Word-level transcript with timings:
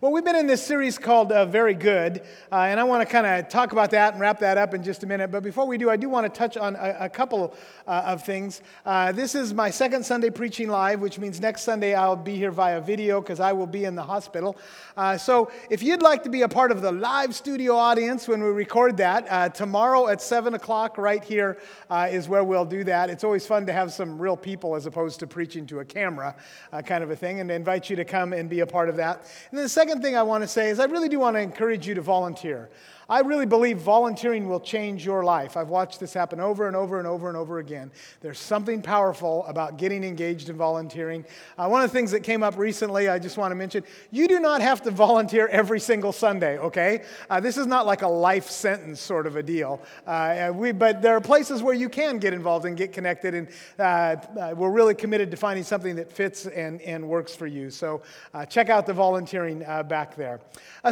Well, 0.00 0.12
we've 0.12 0.24
been 0.24 0.36
in 0.36 0.46
this 0.46 0.64
series 0.64 0.96
called 0.96 1.32
uh, 1.32 1.44
Very 1.44 1.74
Good, 1.74 2.22
uh, 2.52 2.54
and 2.54 2.78
I 2.78 2.84
want 2.84 3.04
to 3.04 3.12
kind 3.12 3.26
of 3.26 3.48
talk 3.48 3.72
about 3.72 3.90
that 3.90 4.12
and 4.12 4.20
wrap 4.20 4.38
that 4.38 4.56
up 4.56 4.72
in 4.72 4.84
just 4.84 5.02
a 5.02 5.08
minute. 5.08 5.32
But 5.32 5.42
before 5.42 5.66
we 5.66 5.76
do, 5.76 5.90
I 5.90 5.96
do 5.96 6.08
want 6.08 6.32
to 6.32 6.38
touch 6.38 6.56
on 6.56 6.76
a, 6.76 6.96
a 7.00 7.08
couple 7.08 7.52
uh, 7.84 8.02
of 8.06 8.22
things. 8.22 8.62
Uh, 8.86 9.10
this 9.10 9.34
is 9.34 9.52
my 9.52 9.70
second 9.70 10.06
Sunday 10.06 10.30
preaching 10.30 10.68
live, 10.68 11.00
which 11.00 11.18
means 11.18 11.40
next 11.40 11.62
Sunday 11.62 11.96
I'll 11.96 12.14
be 12.14 12.36
here 12.36 12.52
via 12.52 12.80
video 12.80 13.20
because 13.20 13.40
I 13.40 13.52
will 13.52 13.66
be 13.66 13.86
in 13.86 13.96
the 13.96 14.02
hospital. 14.04 14.56
Uh, 14.96 15.18
so 15.18 15.50
if 15.68 15.82
you'd 15.82 16.00
like 16.00 16.22
to 16.22 16.30
be 16.30 16.42
a 16.42 16.48
part 16.48 16.70
of 16.70 16.80
the 16.80 16.92
live 16.92 17.34
studio 17.34 17.74
audience 17.74 18.28
when 18.28 18.40
we 18.40 18.50
record 18.50 18.98
that, 18.98 19.26
uh, 19.28 19.48
tomorrow 19.48 20.06
at 20.06 20.22
7 20.22 20.54
o'clock 20.54 20.96
right 20.96 21.24
here 21.24 21.58
is 21.90 22.28
where 22.28 22.44
we'll 22.44 22.64
do 22.64 22.84
that. 22.84 23.10
It's 23.10 23.24
always 23.24 23.48
fun 23.48 23.66
to 23.66 23.72
have 23.72 23.92
some 23.92 24.16
real 24.16 24.36
people 24.36 24.76
as 24.76 24.86
opposed 24.86 25.18
to 25.18 25.26
preaching 25.26 25.66
to 25.66 25.80
a 25.80 25.84
camera 25.84 26.36
kind 26.84 27.02
of 27.02 27.10
a 27.10 27.16
thing, 27.16 27.40
and 27.40 27.50
I 27.50 27.56
invite 27.56 27.90
you 27.90 27.96
to 27.96 28.04
come 28.04 28.32
and 28.32 28.48
be 28.48 28.60
a 28.60 28.66
part 28.66 28.88
of 28.88 28.94
that. 28.94 29.22
And 29.50 29.58
then 29.58 29.64
the 29.64 29.68
second 29.68 29.87
second 29.88 30.02
thing 30.02 30.18
I 30.18 30.22
want 30.22 30.44
to 30.44 30.48
say 30.48 30.68
is 30.68 30.80
I 30.80 30.84
really 30.84 31.08
do 31.08 31.18
want 31.18 31.36
to 31.36 31.40
encourage 31.40 31.88
you 31.88 31.94
to 31.94 32.02
volunteer. 32.02 32.68
I 33.10 33.20
really 33.20 33.46
believe 33.46 33.78
volunteering 33.78 34.50
will 34.50 34.60
change 34.60 35.02
your 35.02 35.24
life. 35.24 35.56
I've 35.56 35.70
watched 35.70 35.98
this 35.98 36.12
happen 36.12 36.40
over 36.40 36.66
and 36.66 36.76
over 36.76 36.98
and 36.98 37.08
over 37.08 37.28
and 37.28 37.38
over 37.38 37.58
again. 37.58 37.90
There's 38.20 38.38
something 38.38 38.82
powerful 38.82 39.46
about 39.46 39.78
getting 39.78 40.04
engaged 40.04 40.50
in 40.50 40.58
volunteering. 40.58 41.24
Uh, 41.56 41.68
one 41.68 41.82
of 41.82 41.90
the 41.90 41.96
things 41.96 42.10
that 42.10 42.22
came 42.22 42.42
up 42.42 42.58
recently, 42.58 43.08
I 43.08 43.18
just 43.18 43.38
want 43.38 43.50
to 43.52 43.54
mention 43.54 43.82
you 44.10 44.28
do 44.28 44.40
not 44.40 44.60
have 44.60 44.82
to 44.82 44.90
volunteer 44.90 45.46
every 45.46 45.80
single 45.80 46.12
Sunday, 46.12 46.58
okay? 46.58 47.02
Uh, 47.30 47.40
this 47.40 47.56
is 47.56 47.66
not 47.66 47.86
like 47.86 48.02
a 48.02 48.08
life 48.08 48.50
sentence 48.50 49.00
sort 49.00 49.26
of 49.26 49.36
a 49.36 49.42
deal. 49.42 49.80
Uh, 50.06 50.52
we, 50.54 50.72
but 50.72 51.00
there 51.00 51.16
are 51.16 51.20
places 51.22 51.62
where 51.62 51.72
you 51.72 51.88
can 51.88 52.18
get 52.18 52.34
involved 52.34 52.66
and 52.66 52.76
get 52.76 52.92
connected, 52.92 53.34
and 53.34 53.48
uh, 53.78 53.82
uh, 53.82 54.54
we're 54.54 54.70
really 54.70 54.94
committed 54.94 55.30
to 55.30 55.36
finding 55.38 55.64
something 55.64 55.96
that 55.96 56.12
fits 56.12 56.44
and, 56.44 56.82
and 56.82 57.08
works 57.08 57.34
for 57.34 57.46
you. 57.46 57.70
So 57.70 58.02
uh, 58.34 58.44
check 58.44 58.68
out 58.68 58.84
the 58.84 58.92
volunteering 58.92 59.60
back 59.88 60.14
there. 60.14 60.40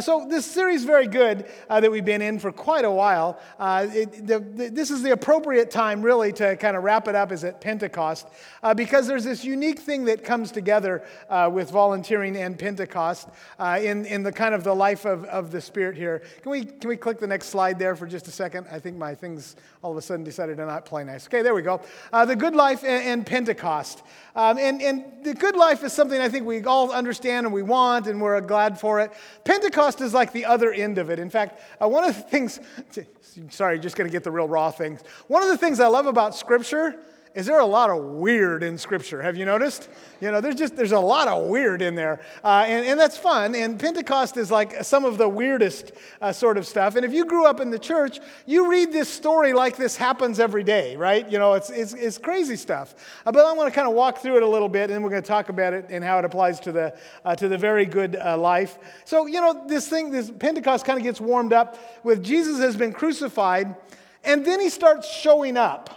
so 0.01 0.25
this 0.27 0.47
series 0.47 0.79
is 0.81 0.85
very 0.85 1.05
good 1.07 1.45
that 1.69 1.91
we've 1.91 2.06
been 2.07 2.21
in 2.21 2.39
for 2.39 2.53
quite 2.53 2.85
a 2.85 2.89
while. 2.89 3.37
Uh, 3.59 3.85
it, 3.91 4.25
the, 4.25 4.39
the, 4.39 4.69
this 4.69 4.89
is 4.89 5.03
the 5.03 5.11
appropriate 5.11 5.69
time, 5.69 6.01
really, 6.01 6.31
to 6.31 6.55
kind 6.55 6.77
of 6.77 6.83
wrap 6.83 7.09
it 7.09 7.15
up, 7.15 7.33
is 7.33 7.43
at 7.43 7.59
Pentecost, 7.59 8.29
uh, 8.63 8.73
because 8.73 9.07
there's 9.07 9.25
this 9.25 9.43
unique 9.43 9.79
thing 9.79 10.05
that 10.05 10.23
comes 10.23 10.49
together 10.51 11.03
uh, 11.29 11.49
with 11.51 11.69
volunteering 11.69 12.37
and 12.37 12.57
Pentecost 12.57 13.27
uh, 13.59 13.77
in, 13.83 14.05
in 14.05 14.23
the 14.23 14.31
kind 14.31 14.55
of 14.55 14.63
the 14.63 14.73
life 14.73 15.03
of, 15.03 15.25
of 15.25 15.51
the 15.51 15.59
Spirit 15.59 15.97
here. 15.97 16.23
Can 16.41 16.51
we, 16.53 16.63
can 16.63 16.87
we 16.87 16.95
click 16.95 17.19
the 17.19 17.27
next 17.27 17.47
slide 17.47 17.77
there 17.77 17.97
for 17.97 18.07
just 18.07 18.29
a 18.29 18.31
second? 18.31 18.67
I 18.71 18.79
think 18.79 18.95
my 18.95 19.13
things 19.13 19.57
all 19.83 19.91
of 19.91 19.97
a 19.97 20.01
sudden 20.01 20.23
decided 20.23 20.57
to 20.57 20.65
not 20.65 20.85
play 20.85 21.03
nice. 21.03 21.27
Okay, 21.27 21.41
there 21.41 21.53
we 21.53 21.61
go. 21.61 21.81
Uh, 22.13 22.23
the 22.23 22.35
good 22.35 22.55
life 22.55 22.83
and, 22.83 23.03
and 23.03 23.25
Pentecost. 23.25 24.01
Um, 24.33 24.57
and, 24.57 24.81
and 24.81 25.03
the 25.23 25.33
good 25.33 25.55
life 25.55 25.83
is 25.83 25.91
something 25.91 26.21
I 26.21 26.29
think 26.29 26.45
we 26.45 26.63
all 26.63 26.91
understand 26.91 27.45
and 27.45 27.53
we 27.53 27.63
want, 27.63 28.07
and 28.07 28.21
we're 28.21 28.39
glad 28.41 28.79
for 28.79 29.01
it. 29.01 29.11
Pentecost 29.43 29.99
is 29.99 30.13
like 30.13 30.31
the 30.31 30.45
other 30.45 30.71
end 30.71 30.97
of 30.97 31.09
it. 31.09 31.19
In 31.19 31.29
fact, 31.29 31.59
uh, 31.81 31.87
one 31.97 32.07
of 32.07 32.15
the 32.15 32.21
things, 32.21 32.59
sorry, 33.49 33.79
just 33.79 33.95
going 33.95 34.07
to 34.07 34.11
get 34.11 34.23
the 34.23 34.29
real 34.29 34.47
raw 34.47 34.69
things. 34.69 35.01
One 35.25 35.41
of 35.41 35.49
the 35.49 35.57
things 35.57 35.79
I 35.79 35.87
love 35.87 36.05
about 36.05 36.35
Scripture 36.35 36.99
is 37.37 37.45
there 37.45 37.59
a 37.59 37.65
lot 37.65 37.91
of 37.91 38.03
weird 38.03 38.63
in 38.63 38.79
Scripture. 38.79 39.21
Have 39.21 39.37
you 39.37 39.45
noticed? 39.45 39.89
You 40.21 40.31
know, 40.31 40.41
there's 40.41 40.55
just 40.55 40.75
there's 40.75 40.91
a 40.91 40.99
lot 40.99 41.27
of 41.27 41.45
weird 41.45 41.83
in 41.83 41.93
there, 41.93 42.19
uh, 42.43 42.65
and, 42.67 42.83
and 42.83 42.99
that's 42.99 43.15
fun. 43.15 43.53
And 43.53 43.79
Pentecost 43.79 44.37
is 44.37 44.49
like 44.49 44.83
some 44.83 45.05
of 45.05 45.19
the 45.19 45.29
weirdest 45.29 45.91
uh, 46.19 46.31
sort 46.31 46.57
of 46.57 46.65
stuff. 46.65 46.95
And 46.95 47.05
if 47.05 47.13
you 47.13 47.25
grew 47.25 47.45
up 47.45 47.59
in 47.59 47.69
the 47.69 47.77
church, 47.77 48.19
you 48.47 48.71
read 48.71 48.91
this 48.91 49.07
story 49.07 49.53
like 49.53 49.77
this 49.77 49.95
happens 49.95 50.39
every 50.39 50.63
day, 50.63 50.95
right? 50.95 51.31
You 51.31 51.37
know, 51.37 51.53
it's 51.53 51.69
it's, 51.69 51.93
it's 51.93 52.17
crazy 52.17 52.55
stuff. 52.55 52.95
Uh, 53.23 53.31
but 53.31 53.45
I 53.45 53.53
want 53.53 53.71
to 53.71 53.75
kind 53.75 53.87
of 53.87 53.93
walk 53.93 54.17
through 54.17 54.37
it 54.37 54.41
a 54.41 54.49
little 54.49 54.67
bit, 54.67 54.85
and 54.85 54.93
then 54.93 55.03
we're 55.03 55.11
going 55.11 55.21
to 55.21 55.27
talk 55.27 55.49
about 55.49 55.73
it 55.73 55.85
and 55.91 56.03
how 56.03 56.17
it 56.17 56.25
applies 56.25 56.59
to 56.61 56.71
the 56.71 56.97
uh, 57.23 57.35
to 57.35 57.47
the 57.47 57.57
very 57.57 57.85
good 57.85 58.15
uh, 58.15 58.35
life. 58.35 58.79
So 59.05 59.27
you 59.27 59.39
know, 59.41 59.63
this 59.67 59.87
thing, 59.87 60.09
this 60.09 60.31
Pentecost 60.31 60.85
kind 60.85 60.97
of 60.97 61.03
gets 61.03 61.21
warmed 61.21 61.53
up 61.53 61.77
with 62.03 62.23
Jesus 62.23 62.57
has 62.61 62.75
been 62.75 62.93
crucified, 62.93 63.75
and 64.23 64.43
then 64.43 64.59
he 64.59 64.69
starts 64.69 65.07
showing 65.07 65.55
up. 65.55 65.96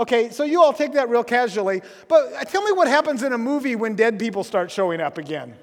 Okay, 0.00 0.30
so 0.30 0.44
you 0.44 0.62
all 0.62 0.72
take 0.72 0.94
that 0.94 1.10
real 1.10 1.22
casually, 1.22 1.82
but 2.08 2.48
tell 2.48 2.62
me 2.62 2.72
what 2.72 2.88
happens 2.88 3.22
in 3.22 3.34
a 3.34 3.38
movie 3.38 3.76
when 3.76 3.96
dead 3.96 4.18
people 4.18 4.42
start 4.42 4.70
showing 4.70 4.98
up 4.98 5.18
again. 5.18 5.54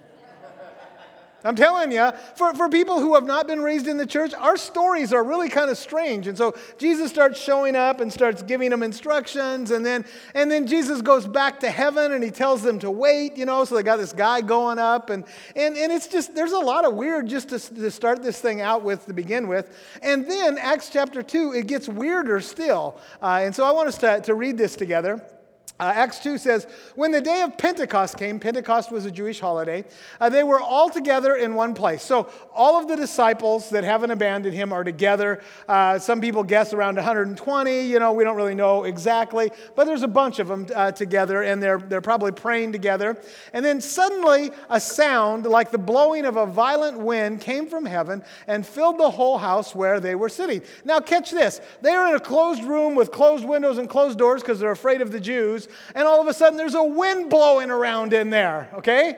I'm 1.43 1.55
telling 1.55 1.91
you, 1.91 2.11
for, 2.35 2.53
for 2.55 2.67
people 2.67 2.99
who 2.99 3.13
have 3.13 3.25
not 3.25 3.45
been 3.45 3.61
raised 3.61 3.87
in 3.87 3.97
the 3.97 4.07
church, 4.07 4.33
our 4.33 4.57
stories 4.57 5.13
are 5.13 5.23
really 5.23 5.49
kind 5.49 5.69
of 5.69 5.77
strange. 5.77 6.27
And 6.27 6.35
so 6.35 6.55
Jesus 6.79 7.11
starts 7.11 7.39
showing 7.39 7.75
up 7.75 8.01
and 8.01 8.11
starts 8.11 8.41
giving 8.41 8.71
them 8.71 8.81
instructions, 8.81 9.69
and 9.71 9.85
then 9.85 10.03
and 10.33 10.49
then 10.49 10.65
Jesus 10.65 11.01
goes 11.01 11.27
back 11.27 11.59
to 11.59 11.69
heaven 11.69 12.11
and 12.13 12.23
he 12.23 12.31
tells 12.31 12.63
them 12.63 12.79
to 12.79 12.89
wait, 12.89 13.37
you 13.37 13.45
know. 13.45 13.65
So 13.65 13.75
they 13.75 13.83
got 13.83 13.97
this 13.97 14.13
guy 14.13 14.41
going 14.41 14.79
up, 14.79 15.11
and 15.11 15.25
and, 15.55 15.77
and 15.77 15.91
it's 15.91 16.07
just 16.07 16.33
there's 16.33 16.53
a 16.53 16.59
lot 16.59 16.85
of 16.85 16.95
weird 16.95 17.27
just 17.27 17.49
to, 17.49 17.59
to 17.59 17.91
start 17.91 18.23
this 18.23 18.41
thing 18.41 18.61
out 18.61 18.83
with 18.83 19.05
to 19.05 19.13
begin 19.13 19.47
with. 19.47 19.69
And 20.01 20.29
then 20.29 20.57
Acts 20.57 20.89
chapter 20.89 21.21
2, 21.21 21.53
it 21.53 21.67
gets 21.67 21.87
weirder 21.87 22.41
still. 22.41 22.99
Uh, 23.21 23.41
and 23.43 23.55
so 23.55 23.63
I 23.63 23.71
want 23.71 23.89
us 23.89 23.97
to, 23.99 24.21
to 24.21 24.33
read 24.33 24.57
this 24.57 24.75
together. 24.75 25.21
Uh, 25.79 25.91
Acts 25.93 26.17
2 26.19 26.39
says, 26.39 26.65
When 26.95 27.11
the 27.11 27.21
day 27.21 27.43
of 27.43 27.55
Pentecost 27.55 28.17
came, 28.17 28.39
Pentecost 28.39 28.91
was 28.91 29.05
a 29.05 29.11
Jewish 29.11 29.39
holiday, 29.39 29.85
uh, 30.19 30.27
they 30.27 30.43
were 30.43 30.59
all 30.59 30.89
together 30.89 31.35
in 31.35 31.53
one 31.53 31.75
place. 31.75 32.01
So 32.01 32.31
all 32.51 32.79
of 32.79 32.87
the 32.87 32.95
disciples 32.95 33.69
that 33.69 33.83
haven't 33.83 34.09
abandoned 34.09 34.55
him 34.55 34.73
are 34.73 34.83
together. 34.83 35.39
Uh, 35.67 35.99
some 35.99 36.19
people 36.19 36.43
guess 36.43 36.73
around 36.73 36.95
120. 36.95 37.81
You 37.81 37.99
know, 37.99 38.11
we 38.13 38.23
don't 38.23 38.35
really 38.35 38.55
know 38.55 38.85
exactly, 38.85 39.51
but 39.75 39.85
there's 39.85 40.01
a 40.01 40.07
bunch 40.07 40.39
of 40.39 40.47
them 40.47 40.65
uh, 40.73 40.91
together, 40.91 41.43
and 41.43 41.61
they're, 41.61 41.77
they're 41.77 42.01
probably 42.01 42.31
praying 42.31 42.71
together. 42.71 43.15
And 43.53 43.63
then 43.63 43.79
suddenly 43.79 44.49
a 44.71 44.79
sound 44.79 45.45
like 45.45 45.69
the 45.69 45.77
blowing 45.77 46.25
of 46.25 46.37
a 46.37 46.47
violent 46.47 46.97
wind 46.97 47.39
came 47.39 47.67
from 47.67 47.85
heaven 47.85 48.23
and 48.47 48.65
filled 48.65 48.97
the 48.97 49.11
whole 49.11 49.37
house 49.37 49.75
where 49.75 49.99
they 49.99 50.15
were 50.15 50.29
sitting. 50.29 50.63
Now, 50.85 50.99
catch 51.01 51.29
this. 51.29 51.61
They 51.83 51.91
are 51.91 52.09
in 52.09 52.15
a 52.15 52.19
closed 52.19 52.63
room 52.63 52.95
with 52.95 53.11
closed 53.11 53.45
windows 53.45 53.77
and 53.77 53.87
closed 53.87 54.17
doors 54.17 54.41
because 54.41 54.59
they're 54.59 54.71
afraid 54.71 55.01
of 55.01 55.11
the 55.11 55.19
Jews 55.19 55.66
and 55.95 56.07
all 56.07 56.21
of 56.21 56.27
a 56.27 56.33
sudden 56.33 56.57
there's 56.57 56.75
a 56.75 56.83
wind 56.83 57.29
blowing 57.29 57.71
around 57.71 58.13
in 58.13 58.29
there, 58.29 58.69
okay? 58.75 59.17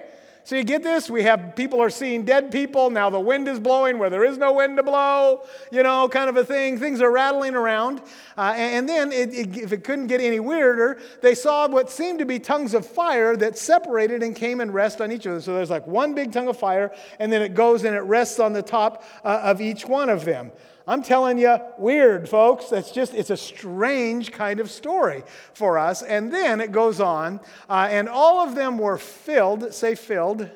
So 0.50 0.56
you 0.56 0.64
get 0.64 0.82
this? 0.82 1.12
We 1.12 1.22
have 1.24 1.56
people 1.56 1.80
are 1.80 1.92
seeing 1.92 2.26
dead 2.26 2.52
people. 2.52 2.90
Now 2.90 3.12
the 3.12 3.20
wind 3.20 3.48
is 3.48 3.60
blowing 3.60 4.00
where 4.00 4.10
there 4.10 4.24
is 4.24 4.40
no 4.40 4.54
wind 4.54 4.78
to 4.78 4.84
blow, 4.84 5.44
you 5.72 5.84
know, 5.84 6.10
kind 6.10 6.28
of 6.28 6.38
a 6.38 6.44
thing. 6.44 6.80
Things 6.80 7.02
are 7.02 7.12
rattling 7.12 7.54
around. 7.54 8.02
Uh, 8.36 8.54
and 8.58 8.90
then, 8.90 9.12
it, 9.12 9.32
it, 9.32 9.58
if 9.58 9.72
it 9.74 9.84
couldn't 9.84 10.08
get 10.08 10.22
any 10.22 10.40
weirder, 10.40 11.00
they 11.22 11.36
saw 11.36 11.68
what 11.68 11.92
seemed 11.92 12.18
to 12.18 12.26
be 12.26 12.40
tongues 12.40 12.74
of 12.74 12.84
fire 12.84 13.38
that 13.38 13.60
separated 13.60 14.24
and 14.24 14.36
came 14.36 14.60
and 14.60 14.74
rest 14.74 15.02
on 15.02 15.12
each 15.12 15.28
of 15.28 15.34
them. 15.34 15.42
So 15.42 15.54
there's 15.54 15.70
like 15.70 15.86
one 15.86 16.16
big 16.16 16.32
tongue 16.32 16.48
of 16.48 16.58
fire, 16.58 16.96
and 17.20 17.32
then 17.32 17.44
it 17.44 17.54
goes 17.54 17.84
and 17.84 17.96
it 17.96 18.02
rests 18.02 18.40
on 18.40 18.52
the 18.52 18.64
top 18.64 19.04
uh, 19.24 19.42
of 19.44 19.62
each 19.62 19.86
one 19.86 20.10
of 20.10 20.26
them. 20.26 20.52
I'm 20.90 21.04
telling 21.04 21.38
you, 21.38 21.56
weird, 21.78 22.28
folks. 22.28 22.66
That's 22.66 22.90
just, 22.90 23.14
it's 23.14 23.30
a 23.30 23.38
strange 23.38 24.32
kind 24.32 24.60
of 24.60 24.72
story 24.72 25.24
for 25.54 25.78
us. 25.78 26.02
And 26.02 26.34
then 26.34 26.60
it 26.60 26.72
goes 26.72 27.00
on, 27.00 27.42
uh, 27.70 27.88
and 27.92 28.10
all 28.10 28.40
of 28.40 28.56
them 28.56 28.80
were 28.80 28.98
filled, 28.98 29.72
say 29.72 29.94
filled, 29.94 30.50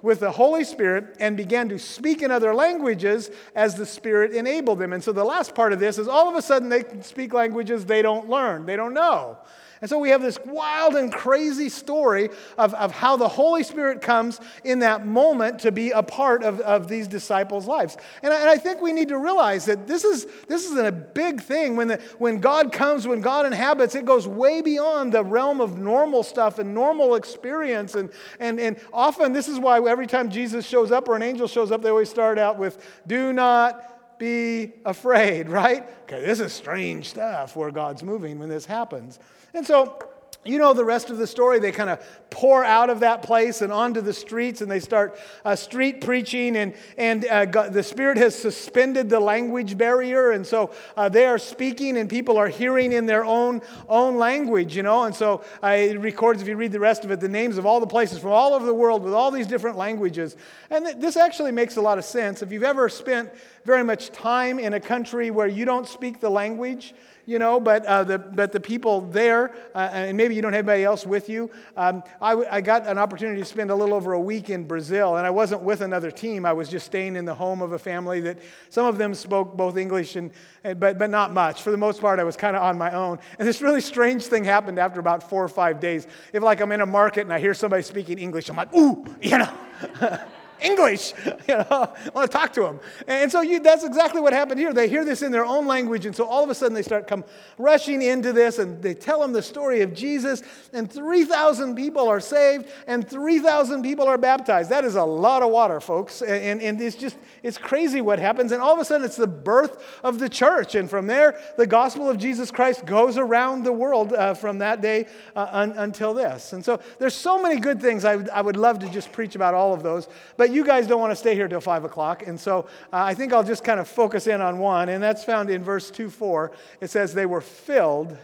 with 0.00 0.20
the 0.20 0.30
Holy 0.30 0.62
Spirit 0.62 1.16
and 1.18 1.36
began 1.36 1.68
to 1.70 1.78
speak 1.80 2.22
in 2.22 2.30
other 2.30 2.54
languages 2.54 3.32
as 3.56 3.74
the 3.74 3.84
Spirit 3.84 4.32
enabled 4.32 4.78
them. 4.78 4.92
And 4.92 5.02
so 5.02 5.10
the 5.10 5.24
last 5.24 5.56
part 5.56 5.72
of 5.72 5.80
this 5.80 5.98
is 5.98 6.06
all 6.06 6.28
of 6.28 6.36
a 6.36 6.42
sudden 6.42 6.68
they 6.68 6.84
speak 7.00 7.32
languages 7.32 7.84
they 7.84 8.02
don't 8.02 8.30
learn, 8.30 8.64
they 8.64 8.76
don't 8.76 8.94
know. 8.94 9.38
And 9.82 9.88
so 9.88 9.98
we 9.98 10.10
have 10.10 10.22
this 10.22 10.38
wild 10.46 10.94
and 10.94 11.12
crazy 11.12 11.68
story 11.68 12.30
of, 12.56 12.72
of 12.74 12.92
how 12.92 13.16
the 13.16 13.26
Holy 13.26 13.64
Spirit 13.64 14.00
comes 14.00 14.40
in 14.62 14.78
that 14.78 15.04
moment 15.04 15.58
to 15.60 15.72
be 15.72 15.90
a 15.90 16.04
part 16.04 16.44
of, 16.44 16.60
of 16.60 16.86
these 16.86 17.08
disciples' 17.08 17.66
lives. 17.66 17.96
And 18.22 18.32
I, 18.32 18.40
and 18.42 18.48
I 18.48 18.58
think 18.58 18.80
we 18.80 18.92
need 18.92 19.08
to 19.08 19.18
realize 19.18 19.64
that 19.64 19.88
this 19.88 20.04
is, 20.04 20.28
this 20.46 20.70
is 20.70 20.78
a 20.78 20.92
big 20.92 21.42
thing. 21.42 21.74
When, 21.74 21.88
the, 21.88 22.00
when 22.18 22.38
God 22.38 22.70
comes, 22.70 23.08
when 23.08 23.20
God 23.20 23.44
inhabits, 23.44 23.96
it 23.96 24.04
goes 24.04 24.28
way 24.28 24.62
beyond 24.62 25.12
the 25.12 25.24
realm 25.24 25.60
of 25.60 25.76
normal 25.76 26.22
stuff 26.22 26.60
and 26.60 26.72
normal 26.72 27.16
experience. 27.16 27.96
And, 27.96 28.10
and, 28.38 28.60
and 28.60 28.78
often 28.92 29.32
this 29.32 29.48
is 29.48 29.58
why 29.58 29.84
every 29.84 30.06
time 30.06 30.30
Jesus 30.30 30.64
shows 30.64 30.92
up 30.92 31.08
or 31.08 31.16
an 31.16 31.22
angel 31.22 31.48
shows 31.48 31.72
up, 31.72 31.82
they 31.82 31.90
always 31.90 32.08
start 32.08 32.38
out 32.38 32.56
with, 32.56 33.02
do 33.08 33.32
not 33.32 34.18
be 34.20 34.74
afraid, 34.84 35.48
right? 35.48 35.88
Okay, 36.02 36.24
this 36.24 36.38
is 36.38 36.52
strange 36.52 37.08
stuff 37.10 37.56
where 37.56 37.72
God's 37.72 38.04
moving 38.04 38.38
when 38.38 38.48
this 38.48 38.64
happens. 38.64 39.18
And 39.54 39.66
so, 39.66 39.98
you 40.44 40.58
know 40.58 40.74
the 40.74 40.84
rest 40.84 41.10
of 41.10 41.18
the 41.18 41.26
story. 41.26 41.60
They 41.60 41.70
kind 41.70 41.88
of 41.88 42.04
pour 42.30 42.64
out 42.64 42.90
of 42.90 43.00
that 43.00 43.22
place 43.22 43.62
and 43.62 43.72
onto 43.72 44.00
the 44.00 44.12
streets, 44.12 44.60
and 44.60 44.68
they 44.68 44.80
start 44.80 45.16
uh, 45.44 45.54
street 45.54 46.00
preaching. 46.00 46.56
And, 46.56 46.74
and 46.98 47.24
uh, 47.26 47.44
God, 47.44 47.72
the 47.72 47.82
Spirit 47.84 48.18
has 48.18 48.34
suspended 48.34 49.08
the 49.08 49.20
language 49.20 49.78
barrier, 49.78 50.32
and 50.32 50.44
so 50.44 50.72
uh, 50.96 51.08
they 51.08 51.26
are 51.26 51.38
speaking, 51.38 51.96
and 51.96 52.10
people 52.10 52.38
are 52.38 52.48
hearing 52.48 52.90
in 52.92 53.06
their 53.06 53.24
own 53.24 53.62
own 53.88 54.16
language. 54.16 54.74
You 54.74 54.82
know, 54.82 55.04
and 55.04 55.14
so 55.14 55.44
uh, 55.62 55.68
it 55.68 56.00
records, 56.00 56.42
if 56.42 56.48
you 56.48 56.56
read 56.56 56.72
the 56.72 56.80
rest 56.80 57.04
of 57.04 57.12
it, 57.12 57.20
the 57.20 57.28
names 57.28 57.56
of 57.56 57.64
all 57.64 57.78
the 57.78 57.86
places 57.86 58.18
from 58.18 58.32
all 58.32 58.52
over 58.52 58.66
the 58.66 58.74
world 58.74 59.04
with 59.04 59.14
all 59.14 59.30
these 59.30 59.46
different 59.46 59.76
languages. 59.76 60.36
And 60.70 60.86
th- 60.86 60.96
this 60.96 61.16
actually 61.16 61.52
makes 61.52 61.76
a 61.76 61.80
lot 61.80 61.98
of 61.98 62.04
sense. 62.04 62.42
If 62.42 62.50
you've 62.50 62.64
ever 62.64 62.88
spent 62.88 63.30
very 63.64 63.84
much 63.84 64.10
time 64.10 64.58
in 64.58 64.74
a 64.74 64.80
country 64.80 65.30
where 65.30 65.46
you 65.46 65.64
don't 65.64 65.86
speak 65.86 66.18
the 66.18 66.30
language, 66.30 66.94
you 67.26 67.38
know, 67.38 67.60
but, 67.60 67.86
uh, 67.86 68.04
the, 68.04 68.18
but 68.18 68.52
the 68.52 68.60
people 68.60 69.02
there, 69.02 69.54
uh, 69.74 69.90
and 69.92 70.16
maybe 70.16 70.34
you 70.34 70.42
don't 70.42 70.52
have 70.52 70.68
anybody 70.68 70.84
else 70.84 71.06
with 71.06 71.28
you. 71.28 71.50
Um, 71.76 72.02
I, 72.20 72.32
I 72.50 72.60
got 72.60 72.86
an 72.86 72.98
opportunity 72.98 73.40
to 73.40 73.44
spend 73.44 73.70
a 73.70 73.74
little 73.74 73.94
over 73.94 74.12
a 74.12 74.20
week 74.20 74.50
in 74.50 74.64
Brazil, 74.64 75.16
and 75.16 75.26
I 75.26 75.30
wasn't 75.30 75.62
with 75.62 75.80
another 75.80 76.10
team. 76.10 76.44
I 76.44 76.52
was 76.52 76.68
just 76.68 76.86
staying 76.86 77.16
in 77.16 77.24
the 77.24 77.34
home 77.34 77.62
of 77.62 77.72
a 77.72 77.78
family 77.78 78.20
that 78.22 78.38
some 78.68 78.86
of 78.86 78.98
them 78.98 79.14
spoke 79.14 79.56
both 79.56 79.76
English 79.76 80.16
and, 80.16 80.30
but, 80.62 80.98
but 80.98 81.10
not 81.10 81.32
much. 81.32 81.62
For 81.62 81.70
the 81.70 81.76
most 81.76 82.00
part, 82.00 82.18
I 82.18 82.24
was 82.24 82.36
kind 82.36 82.56
of 82.56 82.62
on 82.62 82.76
my 82.76 82.92
own. 82.92 83.18
And 83.38 83.46
this 83.46 83.62
really 83.62 83.80
strange 83.80 84.24
thing 84.24 84.44
happened 84.44 84.78
after 84.78 85.00
about 85.00 85.28
four 85.28 85.44
or 85.44 85.48
five 85.48 85.80
days. 85.80 86.06
If, 86.32 86.42
like, 86.42 86.60
I'm 86.60 86.72
in 86.72 86.80
a 86.80 86.86
market 86.86 87.22
and 87.22 87.32
I 87.32 87.38
hear 87.38 87.54
somebody 87.54 87.82
speaking 87.82 88.18
English, 88.18 88.48
I'm 88.48 88.56
like, 88.56 88.74
ooh, 88.74 89.04
you 89.20 89.38
know. 89.38 90.20
English. 90.62 91.12
You 91.48 91.56
know, 91.56 91.66
I 91.70 92.10
want 92.14 92.30
to 92.30 92.38
talk 92.38 92.52
to 92.52 92.62
them. 92.62 92.78
And 93.08 93.30
so 93.30 93.40
you, 93.40 93.58
that's 93.58 93.82
exactly 93.82 94.20
what 94.20 94.32
happened 94.32 94.60
here. 94.60 94.72
They 94.72 94.88
hear 94.88 95.04
this 95.04 95.22
in 95.22 95.32
their 95.32 95.44
own 95.44 95.66
language, 95.66 96.06
and 96.06 96.14
so 96.14 96.24
all 96.24 96.44
of 96.44 96.50
a 96.50 96.54
sudden 96.54 96.72
they 96.72 96.82
start 96.82 97.08
come 97.08 97.24
rushing 97.58 98.00
into 98.00 98.32
this, 98.32 98.58
and 98.58 98.80
they 98.80 98.94
tell 98.94 99.20
them 99.20 99.32
the 99.32 99.42
story 99.42 99.80
of 99.80 99.92
Jesus, 99.92 100.42
and 100.72 100.90
3,000 100.90 101.74
people 101.74 102.08
are 102.08 102.20
saved, 102.20 102.68
and 102.86 103.08
3,000 103.08 103.82
people 103.82 104.06
are 104.06 104.18
baptized. 104.18 104.70
That 104.70 104.84
is 104.84 104.94
a 104.94 105.04
lot 105.04 105.42
of 105.42 105.50
water, 105.50 105.80
folks. 105.80 106.22
And, 106.22 106.62
and 106.62 106.80
it's 106.80 106.96
just, 106.96 107.16
it's 107.42 107.58
crazy 107.58 108.00
what 108.00 108.18
happens. 108.18 108.52
And 108.52 108.62
all 108.62 108.72
of 108.72 108.78
a 108.78 108.84
sudden 108.84 109.04
it's 109.04 109.16
the 109.16 109.26
birth 109.26 110.00
of 110.02 110.18
the 110.18 110.28
church. 110.28 110.74
And 110.74 110.88
from 110.88 111.06
there, 111.06 111.38
the 111.56 111.66
gospel 111.66 112.08
of 112.08 112.18
Jesus 112.18 112.50
Christ 112.50 112.86
goes 112.86 113.18
around 113.18 113.64
the 113.64 113.72
world 113.72 114.12
uh, 114.12 114.34
from 114.34 114.58
that 114.58 114.80
day 114.80 115.06
uh, 115.36 115.48
un, 115.50 115.72
until 115.72 116.14
this. 116.14 116.52
And 116.52 116.64
so 116.64 116.80
there's 116.98 117.14
so 117.14 117.40
many 117.40 117.60
good 117.60 117.80
things. 117.80 118.04
I, 118.04 118.14
I 118.32 118.40
would 118.40 118.56
love 118.56 118.78
to 118.80 118.88
just 118.88 119.12
preach 119.12 119.34
about 119.34 119.54
all 119.54 119.74
of 119.74 119.82
those. 119.82 120.08
But 120.36 120.51
you 120.52 120.64
guys 120.64 120.86
don't 120.86 121.00
want 121.00 121.12
to 121.12 121.16
stay 121.16 121.34
here 121.34 121.48
till 121.48 121.60
5 121.60 121.84
o'clock. 121.84 122.26
And 122.26 122.38
so 122.38 122.66
uh, 122.92 123.02
I 123.02 123.14
think 123.14 123.32
I'll 123.32 123.44
just 123.44 123.64
kind 123.64 123.80
of 123.80 123.88
focus 123.88 124.26
in 124.26 124.40
on 124.40 124.58
one, 124.58 124.88
and 124.88 125.02
that's 125.02 125.24
found 125.24 125.50
in 125.50 125.62
verse 125.62 125.90
2 125.90 126.10
4. 126.10 126.52
It 126.80 126.90
says, 126.90 127.14
They 127.14 127.26
were 127.26 127.40
filled 127.40 128.16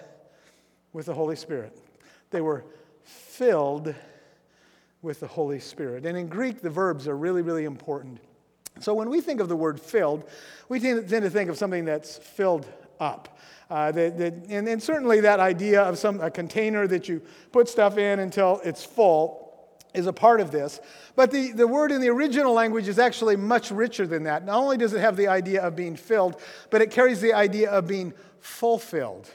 with 0.93 1.07
the 1.07 1.15
Holy 1.15 1.37
Spirit. 1.37 1.79
They 2.31 2.41
were 2.41 2.65
filled 3.03 3.95
with 5.03 5.21
the 5.21 5.27
Holy 5.27 5.61
Spirit. 5.61 6.05
And 6.07 6.17
in 6.17 6.29
Greek, 6.29 6.61
the 6.61 6.71
verbs 6.71 7.07
are 7.09 7.17
really, 7.17 7.43
really 7.43 7.65
important. 7.65 8.21
So 8.81 8.95
when 8.95 9.11
we 9.11 9.21
think 9.21 9.41
of 9.41 9.49
the 9.49 9.57
word 9.57 9.81
filled, 9.81 10.29
we 10.69 10.81
tend 10.81 11.09
to 11.09 11.31
think 11.31 11.51
of 11.51 11.59
something 11.59 11.85
that's 11.85 12.19
filled 12.19 12.67
up. 13.01 13.39
Uh, 13.71 13.93
and, 13.95 14.67
and, 14.67 14.83
certainly 14.83 15.21
that 15.21 15.41
idea 15.41 15.83
of 15.83 15.99
some, 15.99 16.21
a 16.21 16.31
container 16.31 16.87
that 16.87 17.07
you 17.07 17.21
put 17.53 17.69
stuff 17.69 17.99
in 17.99 18.21
until 18.21 18.63
it's 18.65 18.83
full 18.83 19.48
is 19.95 20.07
a 20.07 20.13
part 20.13 20.41
of 20.41 20.51
this. 20.51 20.81
But 21.17 21.31
the, 21.31 21.53
the 21.53 21.67
word 21.67 21.93
in 21.93 22.01
the 22.01 22.09
original 22.09 22.53
language 22.53 22.89
is 22.89 22.99
actually 22.99 23.37
much 23.37 23.71
richer 23.71 24.07
than 24.07 24.25
that. 24.25 24.45
Not 24.45 24.59
only 24.59 24.77
does 24.77 24.93
it 24.93 25.01
have 25.01 25.17
the 25.17 25.29
idea 25.29 25.63
of 25.63 25.75
being 25.75 25.97
filled, 25.97 26.41
but 26.71 26.83
it 26.83 26.91
carries 26.91 27.21
the 27.21 27.33
idea 27.33 27.71
of 27.71 27.87
being 27.87 28.13
fulfilled. 28.41 29.29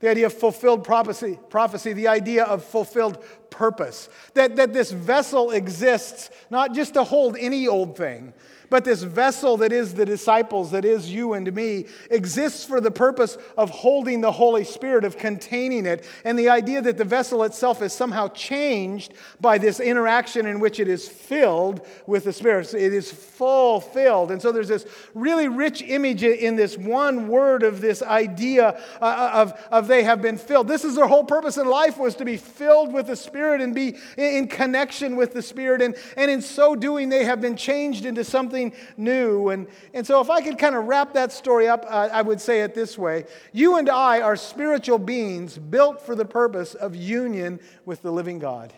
The 0.00 0.10
idea 0.10 0.26
of 0.26 0.32
fulfilled 0.32 0.84
prophecy, 0.84 1.38
prophecy, 1.48 1.92
the 1.92 2.08
idea 2.08 2.44
of 2.44 2.64
fulfilled 2.64 3.24
purpose. 3.54 4.08
That, 4.34 4.56
that 4.56 4.72
this 4.72 4.90
vessel 4.90 5.50
exists 5.50 6.30
not 6.50 6.74
just 6.74 6.94
to 6.94 7.04
hold 7.04 7.36
any 7.38 7.68
old 7.68 7.96
thing, 7.96 8.34
but 8.70 8.84
this 8.84 9.02
vessel 9.02 9.58
that 9.58 9.72
is 9.72 9.94
the 9.94 10.04
disciples, 10.04 10.70
that 10.72 10.84
is 10.84 11.12
you 11.12 11.34
and 11.34 11.52
me, 11.54 11.86
exists 12.10 12.64
for 12.64 12.80
the 12.80 12.90
purpose 12.90 13.36
of 13.56 13.70
holding 13.70 14.20
the 14.20 14.32
Holy 14.32 14.64
Spirit, 14.64 15.04
of 15.04 15.16
containing 15.16 15.86
it. 15.86 16.04
And 16.24 16.38
the 16.38 16.48
idea 16.48 16.82
that 16.82 16.98
the 16.98 17.04
vessel 17.04 17.44
itself 17.44 17.82
is 17.82 17.92
somehow 17.92 18.28
changed 18.28 19.14
by 19.40 19.58
this 19.58 19.80
interaction 19.80 20.46
in 20.46 20.60
which 20.60 20.80
it 20.80 20.88
is 20.88 21.08
filled 21.08 21.86
with 22.06 22.24
the 22.24 22.32
Spirit. 22.32 22.74
It 22.74 22.92
is 22.92 23.12
fulfilled. 23.12 24.30
And 24.30 24.40
so 24.40 24.50
there's 24.50 24.68
this 24.68 24.86
really 25.14 25.48
rich 25.48 25.82
image 25.82 26.24
in 26.24 26.56
this 26.56 26.76
one 26.76 27.28
word 27.28 27.62
of 27.62 27.80
this 27.80 28.02
idea 28.02 28.80
uh, 29.00 29.30
of, 29.34 29.52
of 29.70 29.88
they 29.88 30.02
have 30.02 30.22
been 30.22 30.38
filled. 30.38 30.68
This 30.68 30.84
is 30.84 30.96
their 30.96 31.06
whole 31.06 31.24
purpose 31.24 31.58
in 31.58 31.66
life 31.66 31.98
was 31.98 32.14
to 32.16 32.24
be 32.24 32.36
filled 32.36 32.92
with 32.92 33.06
the 33.06 33.16
Spirit 33.16 33.43
and 33.60 33.74
be 33.74 33.96
in 34.16 34.48
connection 34.48 35.16
with 35.16 35.34
the 35.34 35.42
Spirit. 35.42 35.82
And, 35.82 35.94
and 36.16 36.30
in 36.30 36.40
so 36.40 36.74
doing, 36.74 37.08
they 37.08 37.24
have 37.24 37.40
been 37.40 37.56
changed 37.56 38.04
into 38.04 38.24
something 38.24 38.44
something 38.44 38.72
new. 38.96 39.48
And, 39.50 39.66
and 39.92 40.06
so, 40.06 40.20
if 40.20 40.30
I 40.30 40.40
could 40.40 40.58
kind 40.58 40.74
of 40.74 40.84
wrap 40.84 41.14
that 41.14 41.32
story 41.32 41.68
up, 41.68 41.84
uh, 41.88 42.08
I 42.12 42.22
would 42.22 42.40
say 42.40 42.60
it 42.60 42.74
this 42.74 42.98
way 42.98 43.24
You 43.52 43.76
and 43.76 43.88
I 43.88 44.20
are 44.20 44.36
spiritual 44.36 44.98
beings 44.98 45.58
built 45.58 46.00
for 46.04 46.14
the 46.14 46.24
purpose 46.24 46.74
of 46.74 46.94
union 46.94 47.60
with 47.84 48.02
the 48.02 48.12
living 48.12 48.38
God. 48.38 48.72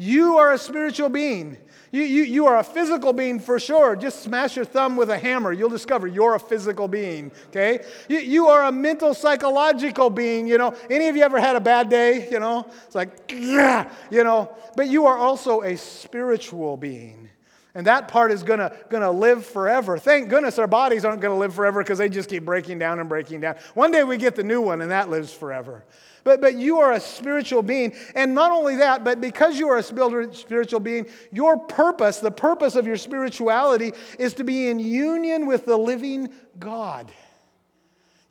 You 0.00 0.38
are 0.38 0.54
a 0.54 0.58
spiritual 0.58 1.10
being. 1.10 1.58
You, 1.92 2.00
you, 2.00 2.22
you 2.22 2.46
are 2.46 2.56
a 2.56 2.64
physical 2.64 3.12
being 3.12 3.38
for 3.38 3.60
sure. 3.60 3.94
Just 3.94 4.22
smash 4.22 4.56
your 4.56 4.64
thumb 4.64 4.96
with 4.96 5.10
a 5.10 5.18
hammer. 5.18 5.52
You'll 5.52 5.68
discover 5.68 6.06
you're 6.06 6.36
a 6.36 6.40
physical 6.40 6.88
being, 6.88 7.30
okay? 7.48 7.84
You, 8.08 8.18
you 8.20 8.46
are 8.46 8.64
a 8.64 8.72
mental, 8.72 9.12
psychological 9.12 10.08
being. 10.08 10.46
You 10.46 10.56
know, 10.56 10.74
any 10.88 11.08
of 11.08 11.16
you 11.16 11.22
ever 11.22 11.38
had 11.38 11.54
a 11.54 11.60
bad 11.60 11.90
day? 11.90 12.30
You 12.30 12.40
know, 12.40 12.66
it's 12.86 12.94
like, 12.94 13.30
you 13.30 14.24
know, 14.24 14.50
but 14.74 14.88
you 14.88 15.04
are 15.04 15.18
also 15.18 15.60
a 15.60 15.76
spiritual 15.76 16.78
being. 16.78 17.28
And 17.74 17.86
that 17.86 18.08
part 18.08 18.32
is 18.32 18.42
going 18.42 18.60
to 18.60 19.10
live 19.10 19.44
forever. 19.44 19.98
Thank 19.98 20.30
goodness 20.30 20.58
our 20.58 20.66
bodies 20.66 21.04
aren't 21.04 21.20
to 21.20 21.34
live 21.34 21.54
forever 21.54 21.82
because 21.82 21.98
they 21.98 22.08
just 22.08 22.30
keep 22.30 22.46
breaking 22.46 22.78
down 22.78 23.00
and 23.00 23.08
breaking 23.08 23.40
down. 23.40 23.56
One 23.74 23.90
day 23.90 24.02
we 24.02 24.16
get 24.16 24.34
the 24.34 24.44
new 24.44 24.62
one 24.62 24.80
and 24.80 24.90
that 24.92 25.10
lives 25.10 25.30
forever. 25.30 25.84
But, 26.24 26.40
but 26.40 26.56
you 26.56 26.78
are 26.78 26.92
a 26.92 27.00
spiritual 27.00 27.62
being. 27.62 27.94
And 28.14 28.34
not 28.34 28.52
only 28.52 28.76
that, 28.76 29.04
but 29.04 29.20
because 29.20 29.58
you 29.58 29.68
are 29.68 29.78
a 29.78 29.82
spiritual 29.82 30.80
being, 30.80 31.06
your 31.32 31.58
purpose, 31.58 32.18
the 32.18 32.30
purpose 32.30 32.76
of 32.76 32.86
your 32.86 32.96
spirituality, 32.96 33.92
is 34.18 34.34
to 34.34 34.44
be 34.44 34.68
in 34.68 34.78
union 34.78 35.46
with 35.46 35.66
the 35.66 35.76
living 35.76 36.30
God. 36.58 37.10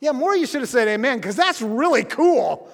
Yeah, 0.00 0.12
more 0.12 0.34
you 0.34 0.46
should 0.46 0.62
have 0.62 0.70
said 0.70 0.88
amen 0.88 1.18
because 1.18 1.36
that's 1.36 1.60
really 1.60 2.04
cool. 2.04 2.68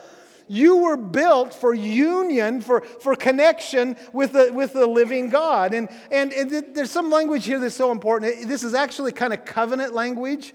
You 0.48 0.76
were 0.76 0.96
built 0.96 1.52
for 1.52 1.74
union, 1.74 2.60
for, 2.60 2.82
for 2.82 3.16
connection 3.16 3.96
with 4.12 4.32
the, 4.32 4.52
with 4.52 4.74
the 4.74 4.86
living 4.86 5.28
God. 5.28 5.74
And, 5.74 5.88
and, 6.12 6.32
and 6.32 6.74
there's 6.74 6.92
some 6.92 7.10
language 7.10 7.44
here 7.44 7.58
that's 7.58 7.74
so 7.74 7.90
important. 7.90 8.46
This 8.46 8.62
is 8.62 8.72
actually 8.72 9.10
kind 9.10 9.32
of 9.32 9.44
covenant 9.44 9.92
language. 9.92 10.54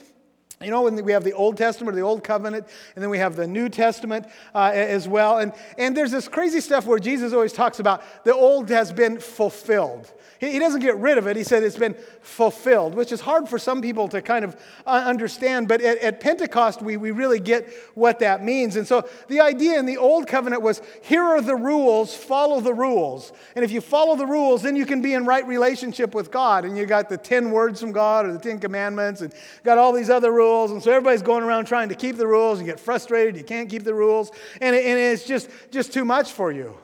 You 0.61 0.69
know, 0.69 0.83
when 0.83 1.03
we 1.03 1.11
have 1.11 1.23
the 1.23 1.33
Old 1.33 1.57
Testament, 1.57 1.95
or 1.95 1.99
the 1.99 2.05
Old 2.05 2.23
Covenant, 2.23 2.67
and 2.95 3.01
then 3.01 3.09
we 3.09 3.17
have 3.17 3.35
the 3.35 3.47
New 3.47 3.67
Testament 3.67 4.27
uh, 4.53 4.71
as 4.73 5.07
well. 5.07 5.39
And, 5.39 5.53
and 5.77 5.97
there's 5.97 6.11
this 6.11 6.27
crazy 6.27 6.61
stuff 6.61 6.85
where 6.85 6.99
Jesus 6.99 7.33
always 7.33 7.53
talks 7.53 7.79
about 7.79 8.03
the 8.23 8.35
Old 8.35 8.69
has 8.69 8.93
been 8.93 9.19
fulfilled. 9.19 10.11
He, 10.39 10.51
he 10.51 10.59
doesn't 10.59 10.81
get 10.81 10.97
rid 10.97 11.17
of 11.17 11.25
it. 11.25 11.35
He 11.35 11.43
said 11.43 11.63
it's 11.63 11.77
been 11.77 11.95
fulfilled, 12.21 12.93
which 12.93 13.11
is 13.11 13.21
hard 13.21 13.49
for 13.49 13.57
some 13.57 13.81
people 13.81 14.07
to 14.09 14.21
kind 14.21 14.45
of 14.45 14.55
uh, 14.85 15.03
understand. 15.05 15.67
But 15.67 15.81
at, 15.81 15.97
at 15.97 16.19
Pentecost, 16.19 16.83
we, 16.83 16.95
we 16.95 17.09
really 17.09 17.39
get 17.39 17.67
what 17.95 18.19
that 18.19 18.43
means. 18.43 18.75
And 18.75 18.87
so 18.87 19.07
the 19.29 19.39
idea 19.39 19.79
in 19.79 19.87
the 19.87 19.97
Old 19.97 20.27
Covenant 20.27 20.61
was 20.61 20.81
here 21.01 21.23
are 21.23 21.41
the 21.41 21.55
rules, 21.55 22.13
follow 22.15 22.59
the 22.59 22.73
rules. 22.73 23.33
And 23.56 23.65
if 23.65 23.71
you 23.71 23.81
follow 23.81 24.15
the 24.15 24.27
rules, 24.27 24.61
then 24.61 24.75
you 24.75 24.85
can 24.85 25.01
be 25.01 25.15
in 25.15 25.25
right 25.25 25.47
relationship 25.47 26.13
with 26.13 26.30
God. 26.30 26.65
And 26.65 26.77
you 26.77 26.85
got 26.85 27.09
the 27.09 27.18
10 27.18 27.49
words 27.49 27.80
from 27.80 27.91
God 27.91 28.27
or 28.27 28.33
the 28.33 28.39
10 28.39 28.59
commandments 28.59 29.21
and 29.21 29.33
got 29.63 29.80
all 29.80 29.91
these 29.91 30.09
other 30.09 30.31
rules. 30.31 30.50
And 30.51 30.83
so 30.83 30.91
everybody's 30.91 31.21
going 31.21 31.43
around 31.43 31.65
trying 31.65 31.89
to 31.89 31.95
keep 31.95 32.17
the 32.17 32.27
rules. 32.27 32.59
You 32.59 32.65
get 32.65 32.79
frustrated, 32.79 33.37
you 33.37 33.43
can't 33.43 33.69
keep 33.69 33.83
the 33.83 33.93
rules. 33.93 34.31
And, 34.59 34.75
and 34.75 34.99
it's 34.99 35.25
just, 35.25 35.49
just 35.71 35.93
too 35.93 36.05
much 36.05 36.31
for 36.31 36.51
you. 36.51 36.77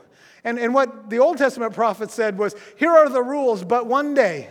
And, 0.44 0.58
and 0.58 0.74
what 0.74 1.10
the 1.10 1.20
Old 1.20 1.38
Testament 1.38 1.74
prophet 1.74 2.10
said 2.10 2.38
was 2.38 2.56
here 2.78 2.92
are 2.92 3.10
the 3.10 3.22
rules, 3.22 3.64
but 3.64 3.86
one 3.86 4.14
day, 4.14 4.50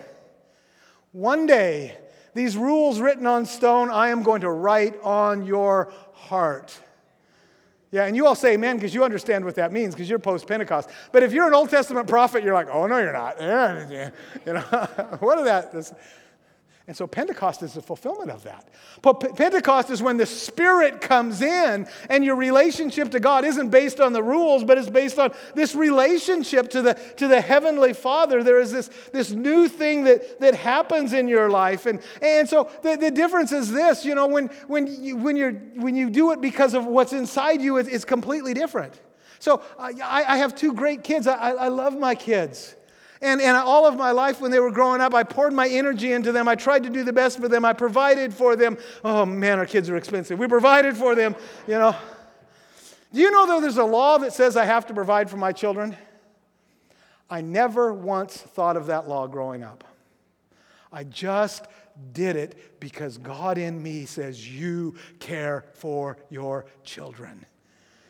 one 1.12 1.46
day, 1.46 1.96
these 2.34 2.56
rules 2.56 3.00
written 3.00 3.26
on 3.26 3.46
stone, 3.46 3.90
I 3.90 4.10
am 4.10 4.22
going 4.22 4.42
to 4.42 4.50
write 4.50 5.00
on 5.02 5.46
your 5.46 5.90
heart. 6.12 6.78
Yeah, 7.90 8.04
and 8.04 8.14
you 8.14 8.26
all 8.26 8.34
say 8.34 8.54
amen 8.54 8.76
because 8.76 8.92
you 8.92 9.04
understand 9.04 9.44
what 9.44 9.54
that 9.54 9.72
means 9.72 9.94
because 9.94 10.10
you're 10.10 10.18
post 10.18 10.46
Pentecost. 10.46 10.90
But 11.12 11.22
if 11.22 11.32
you're 11.32 11.46
an 11.46 11.54
Old 11.54 11.70
Testament 11.70 12.06
prophet, 12.08 12.44
you're 12.44 12.52
like, 12.52 12.68
oh, 12.70 12.86
no, 12.86 12.98
you're 12.98 13.12
not. 13.12 13.40
You 14.46 14.52
know, 14.52 14.60
what 15.20 15.38
is 15.38 15.44
that? 15.46 15.72
And 16.88 16.96
so 16.96 17.08
Pentecost 17.08 17.64
is 17.64 17.74
the 17.74 17.82
fulfillment 17.82 18.30
of 18.30 18.44
that. 18.44 18.68
But 19.02 19.36
Pentecost 19.36 19.90
is 19.90 20.00
when 20.02 20.18
the 20.18 20.26
Spirit 20.26 21.00
comes 21.00 21.42
in 21.42 21.88
and 22.08 22.24
your 22.24 22.36
relationship 22.36 23.10
to 23.10 23.18
God 23.18 23.44
isn't 23.44 23.70
based 23.70 23.98
on 23.98 24.12
the 24.12 24.22
rules, 24.22 24.62
but 24.62 24.78
it's 24.78 24.88
based 24.88 25.18
on 25.18 25.32
this 25.56 25.74
relationship 25.74 26.70
to 26.70 26.82
the, 26.82 26.94
to 27.16 27.26
the 27.26 27.40
Heavenly 27.40 27.92
Father. 27.92 28.44
There 28.44 28.60
is 28.60 28.70
this, 28.70 28.88
this 29.12 29.32
new 29.32 29.66
thing 29.66 30.04
that, 30.04 30.38
that 30.38 30.54
happens 30.54 31.12
in 31.12 31.26
your 31.26 31.50
life. 31.50 31.86
And, 31.86 32.00
and 32.22 32.48
so 32.48 32.70
the, 32.82 32.96
the 32.96 33.10
difference 33.10 33.50
is 33.50 33.72
this 33.72 34.04
you 34.04 34.14
know, 34.14 34.28
when, 34.28 34.46
when, 34.68 34.86
you, 34.86 35.16
when, 35.16 35.34
you're, 35.34 35.54
when 35.74 35.96
you 35.96 36.08
do 36.08 36.30
it 36.30 36.40
because 36.40 36.74
of 36.74 36.86
what's 36.86 37.12
inside 37.12 37.60
you, 37.60 37.78
it's, 37.78 37.88
it's 37.88 38.04
completely 38.04 38.54
different. 38.54 38.94
So 39.40 39.60
I, 39.76 40.24
I 40.28 40.36
have 40.36 40.54
two 40.54 40.72
great 40.72 41.02
kids. 41.02 41.26
I, 41.26 41.50
I 41.50 41.68
love 41.68 41.98
my 41.98 42.14
kids. 42.14 42.76
And, 43.22 43.40
and 43.40 43.56
all 43.56 43.86
of 43.86 43.96
my 43.96 44.10
life 44.10 44.40
when 44.40 44.50
they 44.50 44.60
were 44.60 44.70
growing 44.70 45.00
up, 45.00 45.14
I 45.14 45.22
poured 45.22 45.52
my 45.52 45.68
energy 45.68 46.12
into 46.12 46.32
them. 46.32 46.48
I 46.48 46.54
tried 46.54 46.82
to 46.82 46.90
do 46.90 47.02
the 47.02 47.12
best 47.12 47.40
for 47.40 47.48
them. 47.48 47.64
I 47.64 47.72
provided 47.72 48.34
for 48.34 48.56
them. 48.56 48.76
Oh 49.04 49.24
man, 49.24 49.58
our 49.58 49.66
kids 49.66 49.88
are 49.88 49.96
expensive. 49.96 50.38
We 50.38 50.48
provided 50.48 50.96
for 50.96 51.14
them, 51.14 51.34
you 51.66 51.74
know. 51.74 51.96
Do 53.12 53.20
you 53.20 53.30
know 53.30 53.46
that 53.46 53.60
there's 53.62 53.78
a 53.78 53.84
law 53.84 54.18
that 54.18 54.32
says 54.32 54.56
I 54.56 54.64
have 54.64 54.86
to 54.86 54.94
provide 54.94 55.30
for 55.30 55.38
my 55.38 55.52
children? 55.52 55.96
I 57.30 57.40
never 57.40 57.92
once 57.92 58.36
thought 58.36 58.76
of 58.76 58.86
that 58.86 59.08
law 59.08 59.26
growing 59.26 59.62
up. 59.62 59.84
I 60.92 61.04
just 61.04 61.66
did 62.12 62.36
it 62.36 62.80
because 62.80 63.18
God 63.18 63.58
in 63.58 63.82
me 63.82 64.04
says, 64.04 64.48
You 64.48 64.96
care 65.18 65.64
for 65.74 66.18
your 66.30 66.66
children. 66.84 67.46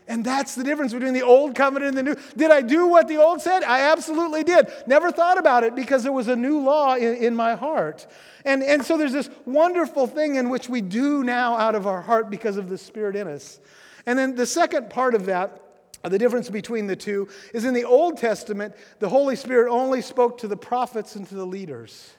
And 0.08 0.25
that's 0.25 0.54
the 0.54 0.62
difference 0.62 0.92
between 0.92 1.14
the 1.14 1.22
old 1.22 1.56
covenant 1.56 1.96
and 1.96 1.98
the 1.98 2.14
new. 2.14 2.20
Did 2.36 2.52
I 2.52 2.62
do 2.62 2.86
what 2.86 3.08
the 3.08 3.16
old 3.16 3.40
said? 3.40 3.64
I 3.64 3.90
absolutely 3.90 4.44
did. 4.44 4.68
Never 4.86 5.10
thought 5.10 5.36
about 5.36 5.64
it 5.64 5.75
because 5.75 6.04
there 6.04 6.12
was 6.12 6.28
a 6.28 6.36
new 6.36 6.60
law 6.60 6.94
in, 6.94 7.16
in, 7.16 7.34
my 7.34 7.56
heart. 7.56 8.06
And, 8.44 8.62
and 8.62 8.84
so 8.84 8.96
there's 8.96 9.12
this 9.12 9.28
wonderful 9.46 10.06
thing 10.06 10.36
in 10.36 10.48
which 10.48 10.68
we 10.68 10.80
do 10.80 11.25
now 11.25 11.56
out 11.56 11.75
of 11.75 11.88
our 11.88 12.00
heart 12.00 12.30
because 12.30 12.56
of 12.56 12.68
the 12.68 12.78
Spirit 12.78 13.16
in 13.16 13.26
us. 13.26 13.58
And 14.06 14.16
then 14.16 14.36
the 14.36 14.46
second 14.46 14.90
part 14.90 15.16
of 15.16 15.26
that, 15.26 15.60
the 16.04 16.18
difference 16.18 16.48
between 16.50 16.86
the 16.86 16.94
two, 16.94 17.28
is 17.52 17.64
in 17.64 17.75
the 17.75 17.84
Old 17.84 18.16
Testament, 18.16 18.76
the 19.00 19.08
Holy 19.08 19.34
Spirit 19.34 19.68
only 19.72 20.02
spoke 20.02 20.38
to 20.38 20.46
the 20.46 20.56
prophets 20.56 21.16
and 21.16 21.28
to 21.28 21.34
the 21.34 21.46
leaders. 21.46 22.12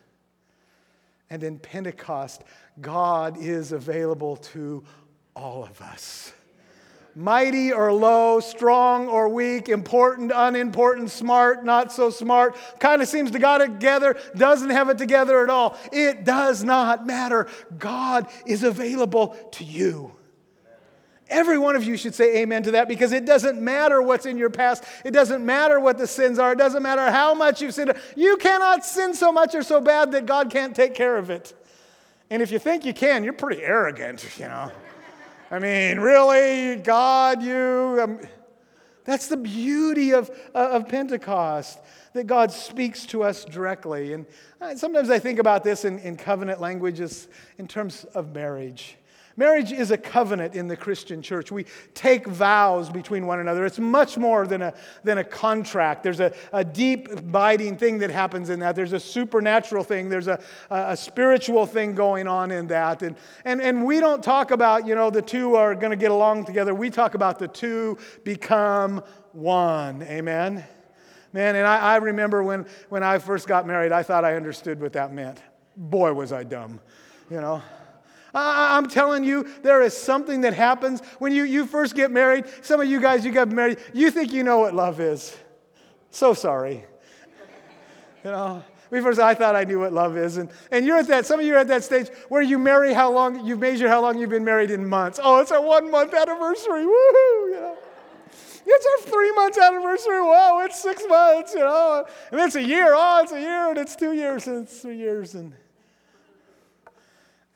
And 1.29 1.41
in 1.41 1.58
Pentecost, 1.58 2.44
God 2.82 3.38
is 3.38 3.72
available 3.72 4.36
to 4.38 4.84
all 5.36 5.63
of 5.63 5.82
us 5.82 6.34
mighty 7.18 7.74
or 7.74 7.92
low, 7.92 8.40
strong 8.40 9.08
or 9.08 9.28
weak, 9.28 9.70
important, 9.70 10.32
unimportant, 10.34 11.10
smart, 11.10 11.66
not 11.66 11.92
so 11.92 12.12
smart, 12.12 12.56
kind 12.80 13.02
of 13.02 13.08
seems 13.08 13.32
to 13.32 13.40
got 13.40 13.60
it 13.60 13.68
together, 13.68 14.16
doesn't 14.36 14.70
have 14.70 14.88
it 14.90 15.00
together 15.00 15.44
at 15.44 15.50
all. 15.50 15.76
It 15.92 16.24
does 16.24 16.64
not 16.64 17.08
matter. 17.08 17.48
God 17.80 18.28
is 18.46 18.64
available 18.64 19.30
to 19.54 19.64
you. 19.64 20.12
Every 21.28 21.58
one 21.58 21.76
of 21.76 21.84
you 21.84 21.98
should 21.98 22.14
say 22.14 22.38
amen 22.38 22.64
to 22.64 22.72
that 22.72 22.88
because 22.88 23.12
it 23.12 23.26
doesn't 23.26 23.60
matter 23.60 24.02
what's 24.02 24.28
in 24.28 24.38
your 24.38 24.52
past. 24.52 24.84
It 25.04 25.12
doesn't 25.12 25.44
matter 25.44 25.80
what 25.80 25.98
the 25.98 26.08
sins 26.08 26.38
are. 26.38 26.54
It 26.54 26.58
doesn't 26.58 26.84
matter 26.84 27.12
how 27.12 27.34
much 27.34 27.62
you've 27.62 27.74
sinned. 27.74 27.94
You 28.16 28.38
cannot 28.38 28.86
sin 28.86 29.16
so 29.16 29.32
much 29.32 29.56
or 29.56 29.64
so 29.64 29.82
bad 29.82 30.12
that 30.12 30.28
God 30.28 30.52
can't 30.52 30.76
take 30.76 30.94
care 30.94 31.18
of 31.18 31.32
it. 31.32 31.54
And 32.30 32.44
if 32.44 32.52
you 32.52 32.60
think 32.60 32.86
you 32.86 32.94
can, 32.94 33.24
you're 33.24 33.34
pretty 33.34 33.62
arrogant, 33.64 34.26
you 34.38 34.48
know. 34.48 34.72
I 35.50 35.60
mean, 35.60 36.00
really? 36.00 36.75
God, 36.75 37.42
you? 37.42 38.00
Um, 38.01 38.20
that's 39.06 39.27
the 39.27 39.38
beauty 39.38 40.12
of, 40.12 40.30
uh, 40.54 40.72
of 40.72 40.89
Pentecost, 40.89 41.80
that 42.12 42.27
God 42.27 42.51
speaks 42.51 43.06
to 43.08 43.24
us 43.24 43.46
directly. 43.46 44.12
And 44.12 44.25
uh, 44.60 44.75
sometimes 44.75 45.10
I 45.10 45.20
think 45.20 45.39
about 45.39 45.63
this 45.63 45.86
in, 45.86 46.00
in 46.00 46.18
covenant 46.18 46.60
languages 46.60 47.30
in 47.58 47.66
terms 47.66 48.04
of 48.13 48.34
marriage. 48.36 48.98
Marriage 49.39 49.72
is 49.72 49.91
a 49.91 49.98
covenant 49.98 50.56
in 50.56 50.67
the 50.67 50.75
Christian 50.75 51.22
church. 51.22 51.51
We 51.51 51.67
take 51.94 52.25
vows 52.25 52.89
between 52.89 53.27
one 53.27 53.39
another. 53.39 53.65
It's 53.65 53.77
much 53.77 54.17
more 54.17 54.48
than 54.48 54.63
a, 54.63 54.74
than 55.03 55.20
a 55.20 55.24
contract. 55.24 56.01
There's 56.01 56.20
a, 56.20 56.34
a 56.51 56.65
deep, 56.65 57.08
abiding 57.12 57.77
thing 57.77 58.00
that 58.00 58.10
happens 58.10 58.50
in 58.50 58.60
that. 58.62 58.75
There's 58.75 58.94
a 58.94 59.00
supernatural 59.00 59.84
thing. 59.84 60.10
There's 60.10 60.27
a, 60.27 60.41
a 60.72 60.98
spiritual 60.98 61.67
thing 61.67 61.94
going 61.94 62.27
on 62.27 62.50
in 62.50 62.65
that. 62.67 63.03
And, 63.03 63.15
and, 63.46 63.62
and 63.62 63.86
we 63.86 64.00
don't 64.00 64.24
talk 64.24 64.50
about, 64.50 64.88
you 64.88 64.96
know, 64.96 65.12
the 65.12 65.22
two 65.22 65.56
are 65.56 65.75
going 65.75 65.91
to 65.91 65.98
get 65.98 66.10
along 66.10 66.46
together. 66.46 66.74
We 66.74 66.89
talk 66.89 67.13
about 67.13 67.38
the 67.38 67.48
two 67.48 68.00
become 68.24 69.03
one. 69.34 70.01
Amen? 70.01 70.65
Man, 71.32 71.56
and 71.56 71.67
I, 71.67 71.77
I 71.77 71.96
remember 71.98 72.41
when, 72.41 72.65
when 72.89 73.03
I 73.03 73.20
first 73.20 73.48
got 73.48 73.67
married, 73.67 73.91
I 73.91 74.01
thought 74.01 74.25
I 74.25 74.36
understood 74.36 74.82
what 74.82 74.94
that 74.94 75.13
meant. 75.13 75.39
Boy, 75.75 76.12
was 76.13 76.34
I 76.34 76.44
dumb, 76.44 76.79
you 77.29 77.39
know. 77.39 77.62
I'm 78.39 78.88
telling 78.88 79.24
you, 79.24 79.48
there 79.63 79.82
is 79.82 79.98
something 79.98 80.41
that 80.41 80.53
happens 80.53 81.01
when 81.17 81.32
you, 81.32 81.44
you 81.44 81.65
first 81.65 81.96
get 81.96 82.12
married. 82.12 82.46
Some 82.62 82.79
of 82.79 82.88
you 82.88 83.01
guys, 83.01 83.25
you 83.25 83.32
got 83.32 83.50
married, 83.50 83.79
you 83.94 84.12
think 84.12 84.32
you 84.32 84.44
know 84.44 84.60
what 84.60 84.75
love 84.75 85.00
is. 85.00 85.36
So 86.12 86.34
sorry. 86.34 86.86
You 88.24 88.32
know, 88.32 88.63
we 88.91 89.01
first, 89.01 89.20
I 89.20 89.34
thought 89.34 89.56
I 89.56 89.63
knew 89.63 89.79
what 89.79 89.91
love 89.91 90.17
is. 90.17 90.38
And, 90.38 90.50
and 90.72 90.86
you're 90.86 90.98
at 90.98 91.08
that, 91.08 91.25
some 91.25 91.39
of 91.39 91.46
you 91.46 91.56
are 91.56 91.60
at 91.60 91.67
that 91.70 91.84
stage 91.84 92.10
where 92.29 92.41
you 92.41 92.60
marry 92.60 92.94
how 92.94 93.12
long, 93.12 93.46
you've 93.46 93.60
measured 93.60 93.89
how 93.89 94.01
long 94.01 94.20
you've 94.20 94.29
been 94.29 94.46
married 94.46 94.72
in 94.72 94.88
months. 94.88 95.20
Oh, 95.22 95.39
it's 95.39 95.51
our 95.51 95.62
one 95.62 95.89
month 95.89 96.13
anniversary. 96.13 96.84
Woohoo, 96.84 97.50
you 97.50 97.58
know. 97.60 97.77
It's 98.70 98.86
our 98.86 99.12
three 99.12 99.32
months 99.32 99.58
anniversary. 99.58 100.22
Wow, 100.22 100.60
it's 100.65 100.82
six 100.82 101.03
months, 101.08 101.53
you 101.53 101.62
know. 101.62 102.06
And 102.32 102.41
it's 102.41 102.56
a 102.56 102.62
year. 102.62 102.94
Oh, 102.96 103.22
it's 103.24 103.32
a 103.32 103.39
year, 103.39 103.70
and 103.70 103.77
it's 103.77 103.96
two 103.96 104.12
years, 104.12 104.46
and 104.48 104.63
it's 104.63 104.82
three 104.82 104.98
years. 104.98 105.36
And 105.36 105.53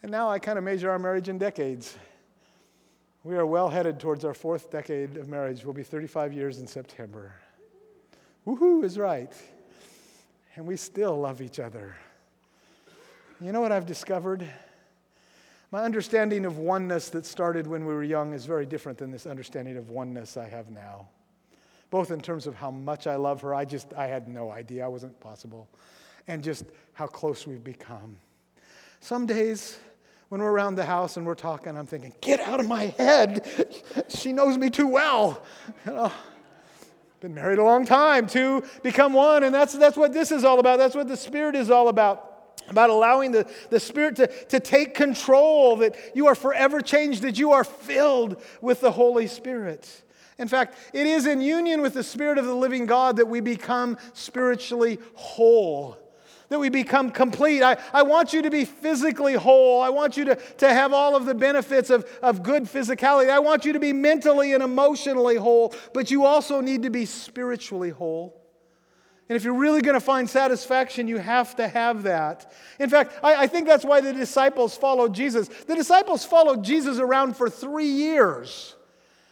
and 0.01 0.12
now 0.12 0.29
I 0.29 0.39
kind 0.39 0.58
of 0.58 0.63
measure 0.63 0.89
our 0.89 1.00
marriage 1.00 1.29
in 1.29 1.38
decades. 1.38 1.98
We 3.24 3.36
are 3.36 3.46
well 3.46 3.70
headed 3.70 4.00
towards 4.00 4.25
our 4.25 4.34
fourth 4.34 4.72
decade 4.72 5.17
of 5.17 5.27
marriage. 5.27 5.63
We'll 5.63 5.74
be 5.74 5.84
35 5.84 6.34
years 6.34 6.60
in 6.60 6.65
September. 6.65 7.34
Woohoo 8.48 8.84
is 8.84 8.98
right. 8.98 9.31
And 10.55 10.65
we 10.65 10.75
still 10.75 11.20
love 11.20 11.41
each 11.41 11.60
other. 11.60 11.96
You 13.39 13.51
know 13.51 13.62
what 13.62 13.72
I've 13.72 13.86
discovered? 13.86 14.48
My 15.72 15.84
understanding 15.84 16.46
of 16.46 16.58
oneness 16.58 17.10
that 17.10 17.25
started 17.25 17.67
when 17.67 17.86
we 17.86 17.93
were 17.93 18.03
young 18.03 18.34
is 18.34 18.46
very 18.46 18.65
different 18.65 18.98
than 18.98 19.12
this 19.12 19.25
understanding 19.25 19.77
of 19.77 19.89
oneness 19.89 20.36
I 20.36 20.50
have 20.50 20.70
now. 20.70 21.08
Both 21.91 22.12
in 22.12 22.22
terms 22.22 22.48
of 22.48 22.55
how 22.55 22.72
much 22.72 23.08
I 23.08 23.15
love 23.15 23.41
her, 23.41 23.53
I 23.53 23.65
just 23.65 23.93
I 23.93 24.08
had 24.08 24.27
no 24.27 24.51
idea 24.51 24.84
I 24.84 24.88
wasn't 24.88 25.17
possible, 25.20 25.67
and 26.27 26.43
just 26.43 26.65
how 26.93 27.08
close 27.08 27.46
we've 27.48 27.63
become. 27.63 28.17
Some 29.00 29.25
days 29.25 29.79
when 30.31 30.39
we're 30.39 30.50
around 30.50 30.75
the 30.75 30.85
house 30.85 31.17
and 31.17 31.25
we're 31.25 31.35
talking, 31.35 31.77
I'm 31.77 31.85
thinking, 31.85 32.13
get 32.21 32.39
out 32.39 32.61
of 32.61 32.65
my 32.65 32.85
head. 32.97 33.45
She 34.07 34.31
knows 34.31 34.57
me 34.57 34.69
too 34.69 34.88
well. 34.88 35.43
You 35.85 35.91
know, 35.91 36.11
been 37.19 37.33
married 37.33 37.59
a 37.59 37.63
long 37.65 37.85
time, 37.85 38.27
to 38.27 38.63
become 38.81 39.11
one, 39.11 39.43
and 39.43 39.53
that's, 39.53 39.73
that's 39.73 39.97
what 39.97 40.13
this 40.13 40.31
is 40.31 40.45
all 40.45 40.59
about. 40.59 40.79
That's 40.79 40.95
what 40.95 41.09
the 41.09 41.17
Spirit 41.17 41.53
is 41.57 41.69
all 41.69 41.89
about. 41.89 42.53
About 42.69 42.89
allowing 42.89 43.33
the, 43.33 43.45
the 43.71 43.79
Spirit 43.81 44.15
to, 44.15 44.27
to 44.45 44.61
take 44.61 44.95
control, 44.95 45.75
that 45.77 45.97
you 46.15 46.27
are 46.27 46.35
forever 46.35 46.79
changed, 46.79 47.23
that 47.23 47.38
you 47.38 47.51
are 47.51 47.65
filled 47.65 48.41
with 48.61 48.79
the 48.79 48.91
Holy 48.93 49.27
Spirit. 49.27 50.01
In 50.38 50.47
fact, 50.47 50.77
it 50.93 51.07
is 51.07 51.25
in 51.25 51.41
union 51.41 51.81
with 51.81 51.93
the 51.93 52.03
Spirit 52.03 52.38
of 52.38 52.45
the 52.45 52.55
living 52.55 52.85
God 52.85 53.17
that 53.17 53.27
we 53.27 53.41
become 53.41 53.97
spiritually 54.13 54.97
whole 55.13 55.97
that 56.51 56.60
we 56.60 56.67
become 56.67 57.12
complete. 57.12 57.63
I, 57.63 57.77
I 57.93 58.01
want 58.01 58.34
you 58.34 58.41
to 58.41 58.50
be 58.50 58.65
physically 58.65 59.36
whole. 59.36 59.81
I 59.81 59.88
want 59.88 60.17
you 60.17 60.25
to, 60.25 60.36
to 60.36 60.67
have 60.67 60.91
all 60.91 61.15
of 61.15 61.25
the 61.25 61.34
benefits 61.34 61.89
of, 61.89 62.05
of 62.22 62.43
good 62.43 62.63
physicality. 62.63 63.29
I 63.29 63.39
want 63.39 63.63
you 63.63 63.72
to 63.72 63.79
be 63.79 63.93
mentally 63.93 64.53
and 64.53 64.62
emotionally 64.62 65.38
whole, 65.38 65.74
but 65.93 66.12
you 66.12 66.25
also 66.25 66.60
need 66.60 66.84
to 66.84 66.89
be 66.89 67.05
spiritually 67.05 67.89
whole. 67.89 68.38
And 69.29 69.38
if 69.38 69.46
you're 69.46 69.53
really 69.53 69.81
going 69.81 69.93
to 69.93 70.01
find 70.01 70.29
satisfaction, 70.29 71.08
you 71.08 71.20
have 71.20 71.55
to 71.55 71.70
have 71.70 72.03
that. 72.03 72.51
In 72.79 72.89
fact, 72.89 73.17
I, 73.24 73.43
I, 73.43 73.48
think 73.48 73.65
that's 73.65 73.86
why 73.86 74.01
the 74.01 74.12
disciples 74.12 74.75
followed 74.75 75.15
Jesus. 75.15 75.48
The 75.48 75.75
disciples 75.75 76.25
followed 76.25 76.65
Jesus 76.65 77.00
around 77.00 77.38
for 77.38 77.50
three 77.50 77.88
years. 77.88 78.75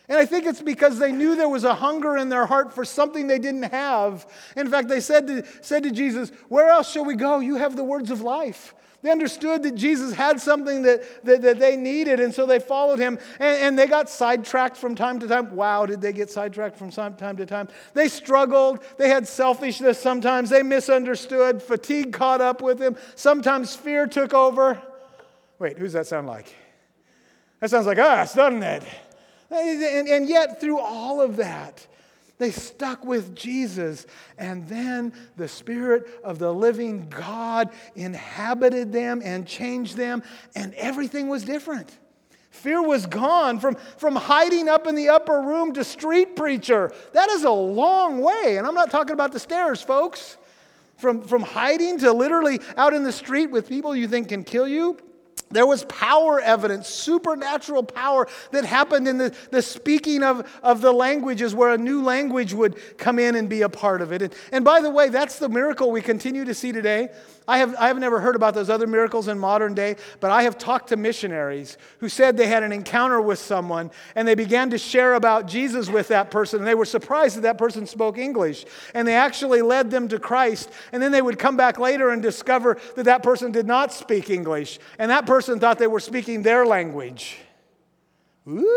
And 0.09 0.17
I 0.17 0.25
think 0.25 0.47
it's 0.47 0.61
because 0.61 0.97
they 0.97 1.11
knew 1.11 1.35
there 1.35 1.47
was 1.47 1.63
a 1.63 1.75
hunger 1.75 2.17
in 2.17 2.29
their 2.29 2.47
heart 2.47 2.73
for 2.73 2.83
something 2.83 3.27
they 3.27 3.37
didn't 3.37 3.71
have. 3.71 4.27
In 4.57 4.67
fact, 4.67 4.87
they 4.87 5.01
said 5.01 5.27
to, 5.27 5.45
said 5.61 5.83
to 5.83 5.91
Jesus, 5.91 6.31
Where 6.47 6.69
else 6.69 6.91
shall 6.91 7.05
we 7.05 7.15
go? 7.15 7.39
You 7.39 7.57
have 7.57 7.75
the 7.75 7.83
words 7.83 8.09
of 8.09 8.21
life. 8.21 8.73
They 9.01 9.11
understood 9.11 9.63
that 9.63 9.75
Jesus 9.75 10.13
had 10.13 10.41
something 10.41 10.81
that, 10.81 11.23
that, 11.23 11.41
that 11.43 11.59
they 11.59 11.77
needed, 11.77 12.19
and 12.19 12.33
so 12.33 12.45
they 12.45 12.59
followed 12.59 12.99
him. 12.99 13.17
And, 13.39 13.57
and, 13.63 13.79
they 13.79 13.87
got 13.87 14.09
sidetracked 14.09 14.75
from 14.75 14.93
time 14.93 15.19
to 15.19 15.27
time. 15.27 15.55
Wow, 15.55 15.85
did 15.85 16.01
they 16.01 16.11
get 16.11 16.29
sidetracked 16.29 16.77
from 16.77 16.91
time 16.91 17.37
to 17.37 17.45
time? 17.45 17.69
They 17.93 18.09
struggled. 18.09 18.83
They 18.97 19.07
had 19.07 19.25
selfishness 19.25 20.01
sometimes. 20.01 20.49
They 20.49 20.63
misunderstood. 20.63 21.63
Fatigue 21.63 22.11
caught 22.11 22.41
up 22.41 22.61
with 22.61 22.77
them. 22.77 22.97
Sometimes 23.15 23.73
fear 23.73 24.05
took 24.05 24.33
over. 24.33 24.81
Wait, 25.59 25.77
who's 25.77 25.93
that 25.93 26.07
sound 26.07 26.27
like? 26.27 26.53
That 27.61 27.69
sounds 27.69 27.85
like 27.85 27.99
us, 27.99 28.33
doesn't 28.33 28.63
it? 28.63 28.83
And, 29.51 30.07
and 30.07 30.29
yet, 30.29 30.61
through 30.61 30.79
all 30.79 31.21
of 31.21 31.37
that, 31.37 31.85
they 32.37 32.51
stuck 32.51 33.03
with 33.03 33.35
Jesus. 33.35 34.05
And 34.37 34.67
then 34.67 35.13
the 35.35 35.47
Spirit 35.47 36.07
of 36.23 36.39
the 36.39 36.53
living 36.53 37.09
God 37.09 37.69
inhabited 37.95 38.91
them 38.91 39.21
and 39.23 39.45
changed 39.45 39.97
them, 39.97 40.23
and 40.55 40.73
everything 40.75 41.27
was 41.27 41.43
different. 41.43 41.97
Fear 42.51 42.81
was 42.81 43.05
gone 43.05 43.59
from, 43.59 43.75
from 43.97 44.15
hiding 44.15 44.67
up 44.67 44.87
in 44.87 44.95
the 44.95 45.09
upper 45.09 45.39
room 45.41 45.73
to 45.73 45.83
street 45.83 46.35
preacher. 46.35 46.91
That 47.13 47.29
is 47.29 47.43
a 47.43 47.51
long 47.51 48.21
way. 48.21 48.57
And 48.57 48.65
I'm 48.65 48.73
not 48.73 48.89
talking 48.89 49.13
about 49.13 49.31
the 49.31 49.39
stairs, 49.39 49.81
folks. 49.81 50.37
From, 50.97 51.21
from 51.21 51.41
hiding 51.41 51.99
to 51.99 52.11
literally 52.11 52.59
out 52.75 52.93
in 52.93 53.03
the 53.03 53.11
street 53.13 53.51
with 53.51 53.69
people 53.69 53.95
you 53.95 54.05
think 54.05 54.29
can 54.29 54.43
kill 54.43 54.67
you, 54.67 54.97
There 55.51 55.65
was 55.65 55.83
power 55.85 56.39
evidence, 56.39 56.87
supernatural 56.87 57.83
power 57.83 58.27
that 58.51 58.65
happened 58.65 59.07
in 59.07 59.17
the, 59.17 59.35
the 59.49 59.63
speaking 59.63 60.21
of, 60.21 60.47
of 60.61 60.81
the 60.81 60.91
languages 60.91 61.55
where 61.55 61.71
a 61.71 61.77
new 61.77 62.03
language 62.03 62.53
would 62.53 62.77
come 62.97 63.17
in 63.17 63.35
and 63.35 63.49
be 63.49 63.63
a 63.63 63.69
part 63.69 64.01
of 64.01 64.11
it. 64.11 64.21
And, 64.21 64.35
and 64.51 64.63
by 64.63 64.81
the 64.81 64.91
way, 64.91 65.09
that's 65.09 65.39
the 65.39 65.49
miracle 65.49 65.91
we 65.91 66.01
continue 66.01 66.45
to 66.45 66.53
see 66.53 66.71
today. 66.71 67.09
I 67.47 67.57
have, 67.57 67.75
I 67.79 67.87
have 67.87 67.97
never 67.97 68.19
heard 68.19 68.35
about 68.35 68.53
those 68.53 68.69
other 68.69 68.85
miracles 68.85 69.27
in 69.27 69.39
modern 69.39 69.73
day, 69.73 69.95
but 70.19 70.29
I 70.29 70.43
have 70.43 70.59
talked 70.59 70.89
to 70.89 70.97
missionaries 70.97 71.79
who 71.97 72.07
said 72.07 72.37
they 72.37 72.45
had 72.45 72.61
an 72.61 72.71
encounter 72.71 73.19
with 73.19 73.39
someone 73.39 73.89
and 74.13 74.27
they 74.27 74.35
began 74.35 74.69
to 74.69 74.77
share 74.77 75.15
about 75.15 75.47
Jesus 75.47 75.89
with 75.89 76.09
that 76.09 76.29
person. 76.29 76.59
And 76.59 76.67
they 76.67 76.75
were 76.75 76.85
surprised 76.85 77.37
that 77.37 77.41
that 77.41 77.57
person 77.57 77.87
spoke 77.87 78.19
English. 78.19 78.67
And 78.93 79.07
they 79.07 79.15
actually 79.15 79.63
led 79.63 79.89
them 79.89 80.07
to 80.09 80.19
Christ. 80.19 80.69
And 80.91 81.01
then 81.01 81.11
they 81.11 81.23
would 81.23 81.39
come 81.39 81.57
back 81.57 81.79
later 81.79 82.11
and 82.11 82.21
discover 82.21 82.77
that 82.95 83.05
that 83.05 83.23
person 83.23 83.51
did 83.51 83.65
not 83.65 83.91
speak 83.91 84.29
English. 84.29 84.77
And 84.99 85.09
that 85.09 85.25
person 85.25 85.38
thought 85.41 85.79
they 85.79 85.87
were 85.87 85.99
speaking 85.99 86.43
their 86.43 86.65
language. 86.65 87.37
Ooh, 88.47 88.69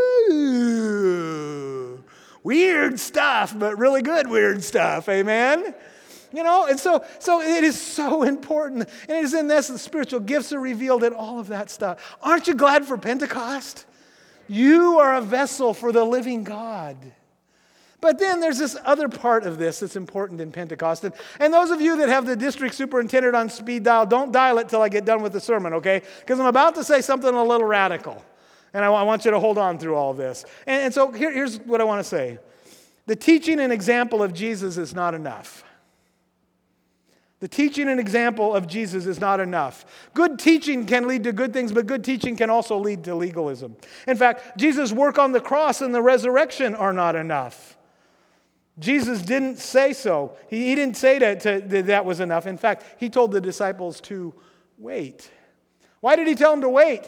weird 2.42 2.98
stuff, 3.00 3.58
but 3.58 3.78
really 3.78 4.02
good 4.02 4.28
weird 4.28 4.62
stuff. 4.62 5.08
Amen? 5.08 5.74
You 6.32 6.42
know, 6.42 6.66
and 6.66 6.80
so, 6.80 7.04
so 7.18 7.40
it 7.40 7.64
is 7.64 7.80
so 7.80 8.22
important. 8.28 8.88
And 9.08 9.18
it 9.18 9.24
is 9.24 9.34
in 9.34 9.48
this 9.48 9.68
that 9.68 9.78
spiritual 9.78 10.20
gifts 10.20 10.52
are 10.52 10.60
revealed 10.60 11.04
and 11.04 11.14
all 11.14 11.38
of 11.38 11.48
that 11.48 11.70
stuff. 11.70 12.16
Aren't 12.22 12.48
you 12.48 12.54
glad 12.54 12.84
for 12.84 12.98
Pentecost? 12.98 13.86
You 14.48 14.98
are 14.98 15.16
a 15.16 15.20
vessel 15.20 15.72
for 15.74 15.92
the 15.92 16.04
living 16.04 16.44
God. 16.44 16.96
But 18.02 18.18
then 18.18 18.40
there's 18.40 18.58
this 18.58 18.76
other 18.84 19.08
part 19.08 19.44
of 19.44 19.58
this 19.58 19.78
that's 19.78 19.94
important 19.94 20.40
in 20.40 20.50
Pentecost. 20.50 21.04
And, 21.04 21.14
and 21.38 21.54
those 21.54 21.70
of 21.70 21.80
you 21.80 21.96
that 21.98 22.08
have 22.08 22.26
the 22.26 22.34
district 22.34 22.74
superintendent 22.74 23.36
on 23.36 23.48
speed 23.48 23.84
dial, 23.84 24.06
don't 24.06 24.32
dial 24.32 24.58
it 24.58 24.68
till 24.68 24.82
I 24.82 24.88
get 24.88 25.04
done 25.04 25.22
with 25.22 25.32
the 25.32 25.40
sermon, 25.40 25.72
okay? 25.74 26.02
Because 26.18 26.40
I'm 26.40 26.46
about 26.46 26.74
to 26.74 26.84
say 26.84 27.00
something 27.00 27.32
a 27.32 27.44
little 27.44 27.66
radical. 27.66 28.22
And 28.74 28.84
I, 28.84 29.02
want 29.04 29.24
you 29.24 29.30
to 29.30 29.38
hold 29.38 29.56
on 29.56 29.78
through 29.78 29.94
all 29.94 30.14
this. 30.14 30.44
And, 30.66 30.86
and 30.86 30.94
so 30.94 31.12
here, 31.12 31.32
here's 31.32 31.60
what 31.60 31.80
I 31.80 31.84
want 31.84 32.00
to 32.00 32.08
say 32.08 32.38
the 33.06 33.14
teaching 33.14 33.60
and 33.60 33.72
example 33.72 34.20
of 34.20 34.34
Jesus 34.34 34.78
is 34.78 34.94
not 34.94 35.14
enough. 35.14 35.62
The 37.38 37.46
teaching 37.46 37.88
and 37.88 38.00
example 38.00 38.52
of 38.52 38.66
Jesus 38.66 39.06
is 39.06 39.20
not 39.20 39.38
enough. 39.38 39.84
Good 40.12 40.40
teaching 40.40 40.86
can 40.86 41.06
lead 41.06 41.22
to 41.24 41.32
good 41.32 41.52
things, 41.52 41.70
but 41.70 41.86
good 41.86 42.02
teaching 42.02 42.36
can 42.36 42.50
also 42.50 42.76
lead 42.78 43.04
to 43.04 43.14
legalism. 43.14 43.76
In 44.08 44.16
fact, 44.16 44.58
Jesus' 44.58 44.92
work 44.92 45.18
on 45.18 45.30
the 45.30 45.40
cross 45.40 45.80
and 45.82 45.94
the 45.94 46.02
resurrection 46.02 46.74
are 46.74 46.92
not 46.92 47.14
enough. 47.14 47.76
Jesus 48.78 49.22
didn't 49.22 49.58
say 49.58 49.92
so. 49.92 50.36
He, 50.48 50.68
he 50.68 50.74
didn't 50.74 50.96
say 50.96 51.18
that, 51.18 51.40
to, 51.40 51.60
that 51.60 51.86
that 51.86 52.04
was 52.04 52.20
enough. 52.20 52.46
In 52.46 52.56
fact, 52.56 52.84
he 52.98 53.10
told 53.10 53.32
the 53.32 53.40
disciples 53.40 54.00
to 54.02 54.34
wait. 54.78 55.30
Why 56.00 56.16
did 56.16 56.26
he 56.26 56.34
tell 56.34 56.50
them 56.52 56.62
to 56.62 56.68
wait? 56.68 57.02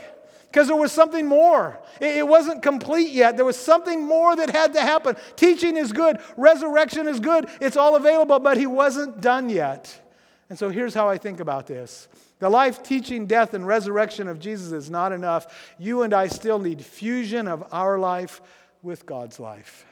Because 0.47 0.69
there 0.69 0.77
was 0.77 0.93
something 0.93 1.27
more. 1.27 1.81
It, 2.01 2.19
it 2.19 2.29
wasn't 2.29 2.63
complete 2.63 3.11
yet. 3.11 3.37
There 3.37 3.45
was 3.45 3.57
something 3.57 4.07
more 4.07 4.37
that 4.37 4.51
had 4.51 4.75
to 4.75 4.81
happen. 4.81 5.17
Teaching 5.37 5.77
is 5.77 5.93
good, 5.93 6.21
resurrection 6.37 7.09
is 7.09 7.19
good, 7.19 7.49
it's 7.61 7.77
all 7.77 7.97
available, 7.97 8.39
but 8.39 8.57
he 8.57 8.67
wasn't 8.67 9.21
done 9.21 9.49
yet. 9.49 10.01
And 10.49 10.59
so 10.59 10.69
here's 10.69 10.95
how 10.95 11.09
I 11.09 11.19
think 11.19 11.41
about 11.41 11.67
this 11.67 12.09
the 12.39 12.51
life, 12.51 12.83
teaching, 12.83 13.27
death, 13.27 13.55
and 13.55 13.67
resurrection 13.67 14.29
of 14.29 14.39
Jesus 14.39 14.71
is 14.71 14.91
not 14.91 15.13
enough. 15.13 15.75
You 15.79 16.03
and 16.03 16.13
I 16.13 16.29
still 16.29 16.59
need 16.59 16.85
fusion 16.85 17.49
of 17.49 17.65
our 17.73 17.99
life 17.99 18.43
with 18.83 19.07
God's 19.07 19.41
life. 19.41 19.87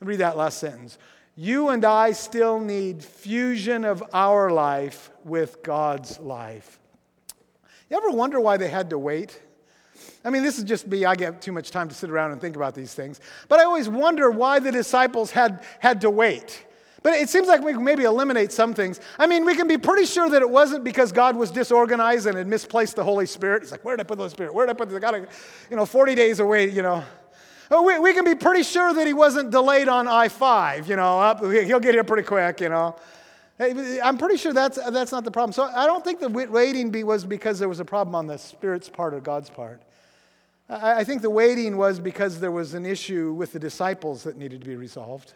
Read 0.00 0.18
that 0.18 0.36
last 0.36 0.58
sentence. 0.58 0.98
You 1.36 1.68
and 1.68 1.84
I 1.84 2.12
still 2.12 2.60
need 2.60 3.04
fusion 3.04 3.84
of 3.84 4.02
our 4.12 4.50
life 4.50 5.10
with 5.24 5.62
God's 5.62 6.18
life. 6.18 6.78
You 7.90 7.96
ever 7.96 8.10
wonder 8.10 8.40
why 8.40 8.56
they 8.56 8.68
had 8.68 8.90
to 8.90 8.98
wait? 8.98 9.40
I 10.24 10.30
mean, 10.30 10.42
this 10.42 10.58
is 10.58 10.64
just 10.64 10.86
me. 10.86 11.04
I 11.04 11.14
get 11.14 11.40
too 11.40 11.52
much 11.52 11.70
time 11.70 11.88
to 11.88 11.94
sit 11.94 12.10
around 12.10 12.32
and 12.32 12.40
think 12.40 12.56
about 12.56 12.74
these 12.74 12.94
things. 12.94 13.20
But 13.48 13.60
I 13.60 13.64
always 13.64 13.88
wonder 13.88 14.30
why 14.30 14.58
the 14.58 14.72
disciples 14.72 15.30
had, 15.30 15.62
had 15.78 16.00
to 16.00 16.10
wait. 16.10 16.64
But 17.02 17.14
it 17.14 17.28
seems 17.28 17.46
like 17.46 17.62
we 17.62 17.72
can 17.72 17.84
maybe 17.84 18.02
eliminate 18.02 18.50
some 18.50 18.74
things. 18.74 18.98
I 19.18 19.28
mean, 19.28 19.44
we 19.44 19.54
can 19.54 19.68
be 19.68 19.78
pretty 19.78 20.06
sure 20.06 20.28
that 20.28 20.42
it 20.42 20.50
wasn't 20.50 20.82
because 20.82 21.12
God 21.12 21.36
was 21.36 21.52
disorganized 21.52 22.26
and 22.26 22.36
had 22.36 22.48
misplaced 22.48 22.96
the 22.96 23.04
Holy 23.04 23.26
Spirit. 23.26 23.62
He's 23.62 23.70
like, 23.70 23.84
where 23.84 23.96
did 23.96 24.04
I 24.04 24.08
put 24.08 24.16
the 24.16 24.22
Holy 24.22 24.30
Spirit? 24.30 24.52
Where 24.52 24.66
did 24.66 24.74
I 24.74 24.84
put 24.84 25.00
got 25.00 25.12
to, 25.12 25.28
you 25.70 25.76
know, 25.76 25.86
40 25.86 26.16
days 26.16 26.40
away, 26.40 26.68
you 26.68 26.82
know. 26.82 27.04
Oh, 27.70 27.82
we, 27.82 27.98
we 27.98 28.12
can 28.12 28.24
be 28.24 28.34
pretty 28.34 28.62
sure 28.62 28.94
that 28.94 29.06
he 29.06 29.12
wasn't 29.12 29.50
delayed 29.50 29.88
on 29.88 30.06
I 30.06 30.28
5, 30.28 30.88
you 30.88 30.96
know, 30.96 31.20
up, 31.20 31.40
he'll 31.40 31.80
get 31.80 31.94
here 31.94 32.04
pretty 32.04 32.22
quick, 32.22 32.60
you 32.60 32.68
know. 32.68 32.96
I'm 33.58 34.18
pretty 34.18 34.36
sure 34.36 34.52
that's, 34.52 34.78
that's 34.90 35.12
not 35.12 35.24
the 35.24 35.30
problem. 35.30 35.52
So 35.52 35.64
I 35.64 35.86
don't 35.86 36.04
think 36.04 36.20
the 36.20 36.28
waiting 36.28 36.92
was 37.06 37.24
because 37.24 37.58
there 37.58 37.68
was 37.68 37.80
a 37.80 37.84
problem 37.84 38.14
on 38.14 38.26
the 38.26 38.36
Spirit's 38.36 38.88
part 38.88 39.14
or 39.14 39.20
God's 39.20 39.50
part. 39.50 39.82
I 40.68 41.04
think 41.04 41.22
the 41.22 41.30
waiting 41.30 41.76
was 41.76 41.98
because 41.98 42.40
there 42.40 42.50
was 42.50 42.74
an 42.74 42.84
issue 42.84 43.32
with 43.32 43.52
the 43.52 43.58
disciples 43.58 44.24
that 44.24 44.36
needed 44.36 44.60
to 44.60 44.66
be 44.66 44.76
resolved 44.76 45.32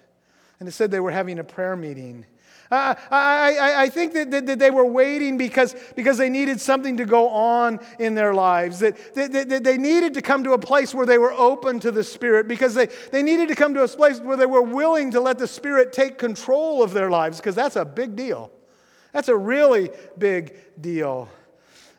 and 0.60 0.68
it 0.68 0.72
said 0.72 0.90
they 0.90 1.00
were 1.00 1.10
having 1.10 1.38
a 1.38 1.44
prayer 1.44 1.74
meeting. 1.74 2.26
I, 2.72 2.96
I, 3.10 3.82
I 3.82 3.88
think 3.88 4.12
that, 4.12 4.30
that, 4.30 4.46
that, 4.46 4.58
they 4.60 4.70
were 4.70 4.84
waiting 4.84 5.36
because, 5.36 5.74
because 5.96 6.18
they 6.18 6.28
needed 6.28 6.60
something 6.60 6.96
to 6.98 7.04
go 7.04 7.28
on 7.28 7.80
in 7.98 8.14
their 8.14 8.32
lives, 8.32 8.78
that, 8.78 9.14
that, 9.14 9.32
that, 9.32 9.64
they 9.64 9.76
needed 9.76 10.14
to 10.14 10.22
come 10.22 10.44
to 10.44 10.52
a 10.52 10.58
place 10.58 10.94
where 10.94 11.06
they 11.06 11.18
were 11.18 11.32
open 11.32 11.80
to 11.80 11.90
the 11.90 12.04
Spirit, 12.04 12.46
because 12.46 12.74
they, 12.74 12.86
they 13.10 13.24
needed 13.24 13.48
to 13.48 13.56
come 13.56 13.74
to 13.74 13.82
a 13.82 13.88
place 13.88 14.20
where 14.20 14.36
they 14.36 14.46
were 14.46 14.62
willing 14.62 15.10
to 15.10 15.20
let 15.20 15.36
the 15.38 15.48
Spirit 15.48 15.92
take 15.92 16.16
control 16.16 16.80
of 16.80 16.92
their 16.92 17.10
lives, 17.10 17.38
because 17.38 17.56
that's 17.56 17.74
a 17.74 17.84
big 17.84 18.14
deal. 18.14 18.52
That's 19.12 19.28
a 19.28 19.36
really 19.36 19.90
big 20.16 20.56
deal. 20.80 21.28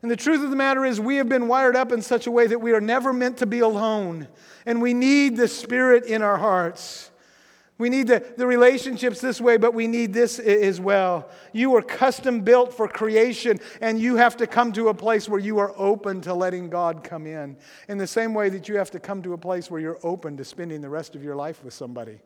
And 0.02 0.10
the 0.10 0.16
truth 0.16 0.42
of 0.42 0.50
the 0.50 0.56
matter 0.56 0.86
is, 0.86 1.02
we 1.02 1.18
have 1.18 1.28
been 1.28 1.50
wired 1.50 1.76
up 1.76 1.92
in 1.92 2.02
such 2.02 2.28
a 2.28 2.32
way 2.32 2.48
that 2.48 2.60
we 2.60 2.72
are 2.72 2.82
never 2.82 3.12
meant 3.12 3.38
to 3.40 3.46
be 3.46 3.60
alone, 3.60 4.30
and 4.66 4.82
we 4.82 4.94
need 4.94 5.36
the 5.36 5.50
Spirit 5.50 6.06
in 6.06 6.22
our 6.22 6.38
hearts. 6.38 7.11
We 7.82 7.90
need 7.90 8.06
the, 8.06 8.24
the 8.38 8.46
relationships 8.46 9.20
this 9.22 9.42
way, 9.42 9.58
but 9.58 9.74
we 9.74 9.88
need 9.88 10.14
this 10.14 10.38
as 10.38 10.80
well. 10.80 11.28
You 11.52 11.72
were 11.72 11.82
custom 11.82 12.42
built 12.42 12.72
for 12.72 12.88
creation, 12.88 13.60
and 13.82 14.00
you 14.00 14.18
have 14.18 14.38
to 14.38 14.46
come 14.46 14.72
to 14.74 14.90
a 14.90 14.94
place 14.94 15.28
where 15.28 15.40
you 15.40 15.58
are 15.58 15.74
open 15.76 16.22
to 16.22 16.36
letting 16.36 16.70
God 16.70 17.04
come 17.04 17.26
in. 17.26 17.58
In 17.88 17.98
the 17.98 18.06
same 18.06 18.36
way 18.36 18.50
that 18.50 18.70
you 18.70 18.78
have 18.78 18.92
to 18.92 19.00
come 19.00 19.24
to 19.24 19.34
a 19.34 19.38
place 19.38 19.72
where 19.72 19.82
you're 19.82 19.98
open 20.04 20.38
to 20.38 20.46
spending 20.46 20.82
the 20.82 20.90
rest 20.90 21.16
of 21.16 21.24
your 21.24 21.36
life 21.36 21.64
with 21.64 21.74
somebody. 21.74 22.20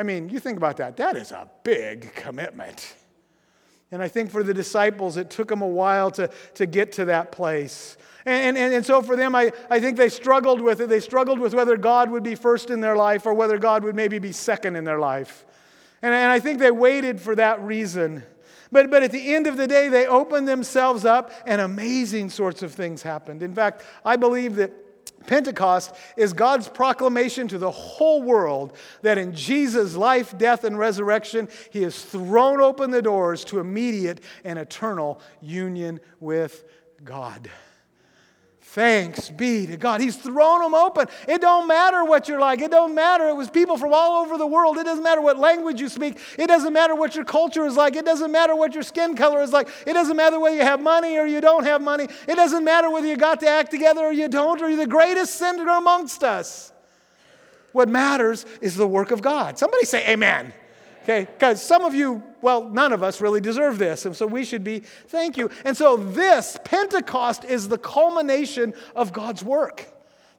I 0.00 0.02
mean, 0.02 0.28
you 0.28 0.40
think 0.40 0.56
about 0.56 0.78
that. 0.78 0.96
That 0.96 1.16
is 1.16 1.30
a 1.30 1.48
big 1.62 2.12
commitment. 2.16 2.96
And 3.92 4.02
I 4.02 4.08
think 4.08 4.30
for 4.30 4.42
the 4.42 4.54
disciples, 4.54 5.16
it 5.16 5.30
took 5.30 5.48
them 5.48 5.62
a 5.62 5.68
while 5.68 6.10
to, 6.12 6.30
to 6.54 6.66
get 6.66 6.92
to 6.92 7.04
that 7.04 7.30
place. 7.30 7.96
And, 8.24 8.56
and, 8.56 8.72
and 8.74 8.86
so 8.86 9.02
for 9.02 9.16
them, 9.16 9.34
I, 9.34 9.52
I 9.68 9.80
think 9.80 9.96
they 9.96 10.08
struggled 10.08 10.60
with 10.60 10.80
it. 10.80 10.88
They 10.88 11.00
struggled 11.00 11.38
with 11.38 11.54
whether 11.54 11.76
God 11.76 12.10
would 12.10 12.22
be 12.22 12.34
first 12.34 12.70
in 12.70 12.80
their 12.80 12.96
life 12.96 13.26
or 13.26 13.34
whether 13.34 13.58
God 13.58 13.84
would 13.84 13.94
maybe 13.94 14.18
be 14.18 14.32
second 14.32 14.76
in 14.76 14.84
their 14.84 14.98
life. 14.98 15.44
And, 16.00 16.14
and 16.14 16.32
I 16.32 16.40
think 16.40 16.58
they 16.58 16.70
waited 16.70 17.20
for 17.20 17.34
that 17.36 17.60
reason. 17.62 18.22
But, 18.70 18.90
but 18.90 19.02
at 19.02 19.12
the 19.12 19.34
end 19.34 19.46
of 19.46 19.58
the 19.58 19.66
day, 19.66 19.88
they 19.88 20.06
opened 20.06 20.48
themselves 20.48 21.04
up 21.04 21.30
and 21.44 21.60
amazing 21.60 22.30
sorts 22.30 22.62
of 22.62 22.72
things 22.72 23.02
happened. 23.02 23.42
In 23.42 23.54
fact, 23.54 23.84
I 24.04 24.16
believe 24.16 24.56
that 24.56 24.72
Pentecost 25.26 25.94
is 26.16 26.32
God's 26.32 26.68
proclamation 26.68 27.48
to 27.48 27.58
the 27.58 27.70
whole 27.70 28.22
world 28.22 28.76
that 29.02 29.18
in 29.18 29.34
Jesus' 29.34 29.96
life, 29.96 30.36
death, 30.36 30.64
and 30.64 30.78
resurrection, 30.78 31.48
He 31.70 31.82
has 31.82 32.02
thrown 32.02 32.60
open 32.60 32.90
the 32.90 33.02
doors 33.02 33.44
to 33.46 33.60
immediate 33.60 34.20
and 34.44 34.58
eternal 34.58 35.20
union 35.40 36.00
with 36.20 36.64
God. 37.04 37.50
Thanks 38.72 39.28
be 39.28 39.66
to 39.66 39.76
God. 39.76 40.00
He's 40.00 40.16
thrown 40.16 40.62
them 40.62 40.74
open. 40.74 41.06
It 41.28 41.42
don't 41.42 41.68
matter 41.68 42.06
what 42.06 42.26
you're 42.26 42.40
like. 42.40 42.62
It 42.62 42.70
don't 42.70 42.94
matter. 42.94 43.28
It 43.28 43.36
was 43.36 43.50
people 43.50 43.76
from 43.76 43.92
all 43.92 44.22
over 44.22 44.38
the 44.38 44.46
world. 44.46 44.78
It 44.78 44.84
doesn't 44.84 45.04
matter 45.04 45.20
what 45.20 45.38
language 45.38 45.78
you 45.78 45.90
speak. 45.90 46.18
It 46.38 46.46
doesn't 46.46 46.72
matter 46.72 46.94
what 46.94 47.14
your 47.14 47.26
culture 47.26 47.66
is 47.66 47.76
like. 47.76 47.96
It 47.96 48.06
doesn't 48.06 48.32
matter 48.32 48.56
what 48.56 48.72
your 48.72 48.82
skin 48.82 49.14
color 49.14 49.42
is 49.42 49.52
like. 49.52 49.68
It 49.86 49.92
doesn't 49.92 50.16
matter 50.16 50.40
whether 50.40 50.56
you 50.56 50.62
have 50.62 50.80
money 50.80 51.18
or 51.18 51.26
you 51.26 51.42
don't 51.42 51.64
have 51.64 51.82
money. 51.82 52.08
It 52.26 52.36
doesn't 52.36 52.64
matter 52.64 52.88
whether 52.88 53.06
you 53.06 53.18
got 53.18 53.40
to 53.40 53.46
act 53.46 53.70
together 53.70 54.00
or 54.00 54.12
you 54.12 54.26
don't, 54.26 54.62
or 54.62 54.70
you're 54.70 54.78
the 54.78 54.86
greatest 54.86 55.34
sinner 55.34 55.68
amongst 55.68 56.24
us. 56.24 56.72
What 57.72 57.90
matters 57.90 58.46
is 58.62 58.74
the 58.74 58.88
work 58.88 59.10
of 59.10 59.20
God. 59.20 59.58
Somebody 59.58 59.84
say 59.84 60.10
amen. 60.10 60.54
Okay, 61.02 61.26
because 61.32 61.60
some 61.60 61.84
of 61.84 61.94
you, 61.94 62.22
well, 62.42 62.68
none 62.68 62.92
of 62.92 63.02
us 63.02 63.20
really 63.20 63.40
deserve 63.40 63.78
this. 63.78 64.06
And 64.06 64.14
so 64.14 64.24
we 64.24 64.44
should 64.44 64.62
be, 64.62 64.80
thank 64.80 65.36
you. 65.36 65.50
And 65.64 65.76
so 65.76 65.96
this, 65.96 66.56
Pentecost, 66.64 67.44
is 67.44 67.68
the 67.68 67.78
culmination 67.78 68.72
of 68.94 69.12
God's 69.12 69.42
work. 69.42 69.88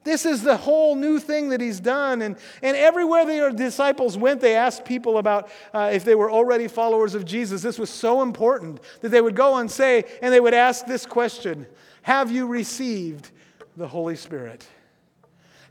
This 0.04 0.24
is 0.24 0.42
the 0.42 0.56
whole 0.56 0.96
new 0.96 1.18
thing 1.18 1.50
that 1.50 1.60
he's 1.60 1.80
done. 1.80 2.22
And, 2.22 2.36
and 2.62 2.76
everywhere 2.76 3.24
the 3.24 3.56
disciples 3.56 4.16
went, 4.16 4.40
they 4.40 4.54
asked 4.54 4.84
people 4.84 5.18
about 5.18 5.50
uh, 5.74 5.90
if 5.92 6.04
they 6.04 6.14
were 6.14 6.30
already 6.30 6.68
followers 6.68 7.14
of 7.14 7.24
Jesus. 7.24 7.62
This 7.62 7.78
was 7.78 7.90
so 7.90 8.22
important 8.22 8.80
that 9.00 9.10
they 9.10 9.20
would 9.20 9.36
go 9.36 9.56
and 9.56 9.70
say, 9.70 10.04
and 10.22 10.32
they 10.32 10.40
would 10.40 10.54
ask 10.54 10.86
this 10.86 11.04
question 11.04 11.66
Have 12.02 12.30
you 12.30 12.46
received 12.46 13.30
the 13.76 13.88
Holy 13.88 14.16
Spirit? 14.16 14.66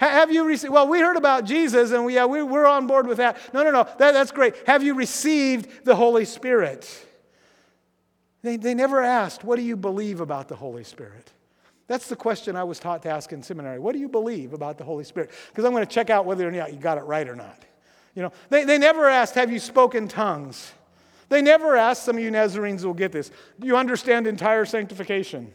Have 0.09 0.31
you 0.31 0.43
received? 0.43 0.73
Well, 0.73 0.87
we 0.87 0.99
heard 0.99 1.17
about 1.17 1.45
Jesus 1.45 1.91
and 1.91 2.05
we, 2.05 2.15
yeah, 2.15 2.25
we, 2.25 2.41
we're 2.43 2.65
on 2.65 2.87
board 2.87 3.07
with 3.07 3.17
that. 3.17 3.37
No, 3.53 3.63
no, 3.63 3.71
no, 3.71 3.83
that, 3.83 4.13
that's 4.13 4.31
great. 4.31 4.55
Have 4.67 4.83
you 4.83 4.95
received 4.95 5.85
the 5.85 5.95
Holy 5.95 6.25
Spirit? 6.25 6.89
They, 8.41 8.57
they 8.57 8.73
never 8.73 9.01
asked, 9.01 9.43
What 9.43 9.57
do 9.57 9.61
you 9.61 9.75
believe 9.75 10.19
about 10.19 10.47
the 10.47 10.55
Holy 10.55 10.83
Spirit? 10.83 11.31
That's 11.87 12.07
the 12.07 12.15
question 12.15 12.55
I 12.55 12.63
was 12.63 12.79
taught 12.79 13.03
to 13.03 13.09
ask 13.09 13.31
in 13.33 13.43
seminary. 13.43 13.79
What 13.79 13.93
do 13.93 13.99
you 13.99 14.09
believe 14.09 14.53
about 14.53 14.77
the 14.77 14.83
Holy 14.83 15.03
Spirit? 15.03 15.31
Because 15.49 15.65
I'm 15.65 15.71
going 15.71 15.85
to 15.85 15.93
check 15.93 16.09
out 16.09 16.25
whether 16.25 16.47
or 16.47 16.51
not 16.51 16.73
you 16.73 16.79
got 16.79 16.97
it 16.97 17.03
right 17.03 17.27
or 17.27 17.35
not. 17.35 17.59
You 18.15 18.23
know, 18.23 18.31
they, 18.49 18.63
they 18.63 18.77
never 18.77 19.07
asked, 19.07 19.35
Have 19.35 19.51
you 19.51 19.59
spoken 19.59 20.07
tongues? 20.07 20.71
They 21.29 21.41
never 21.41 21.75
asked, 21.75 22.03
some 22.03 22.17
of 22.17 22.23
you 22.23 22.29
Nazarenes 22.29 22.85
will 22.85 22.93
get 22.93 23.11
this, 23.11 23.31
do 23.59 23.65
you 23.65 23.75
understand 23.75 24.27
entire 24.27 24.65
sanctification? 24.65 25.51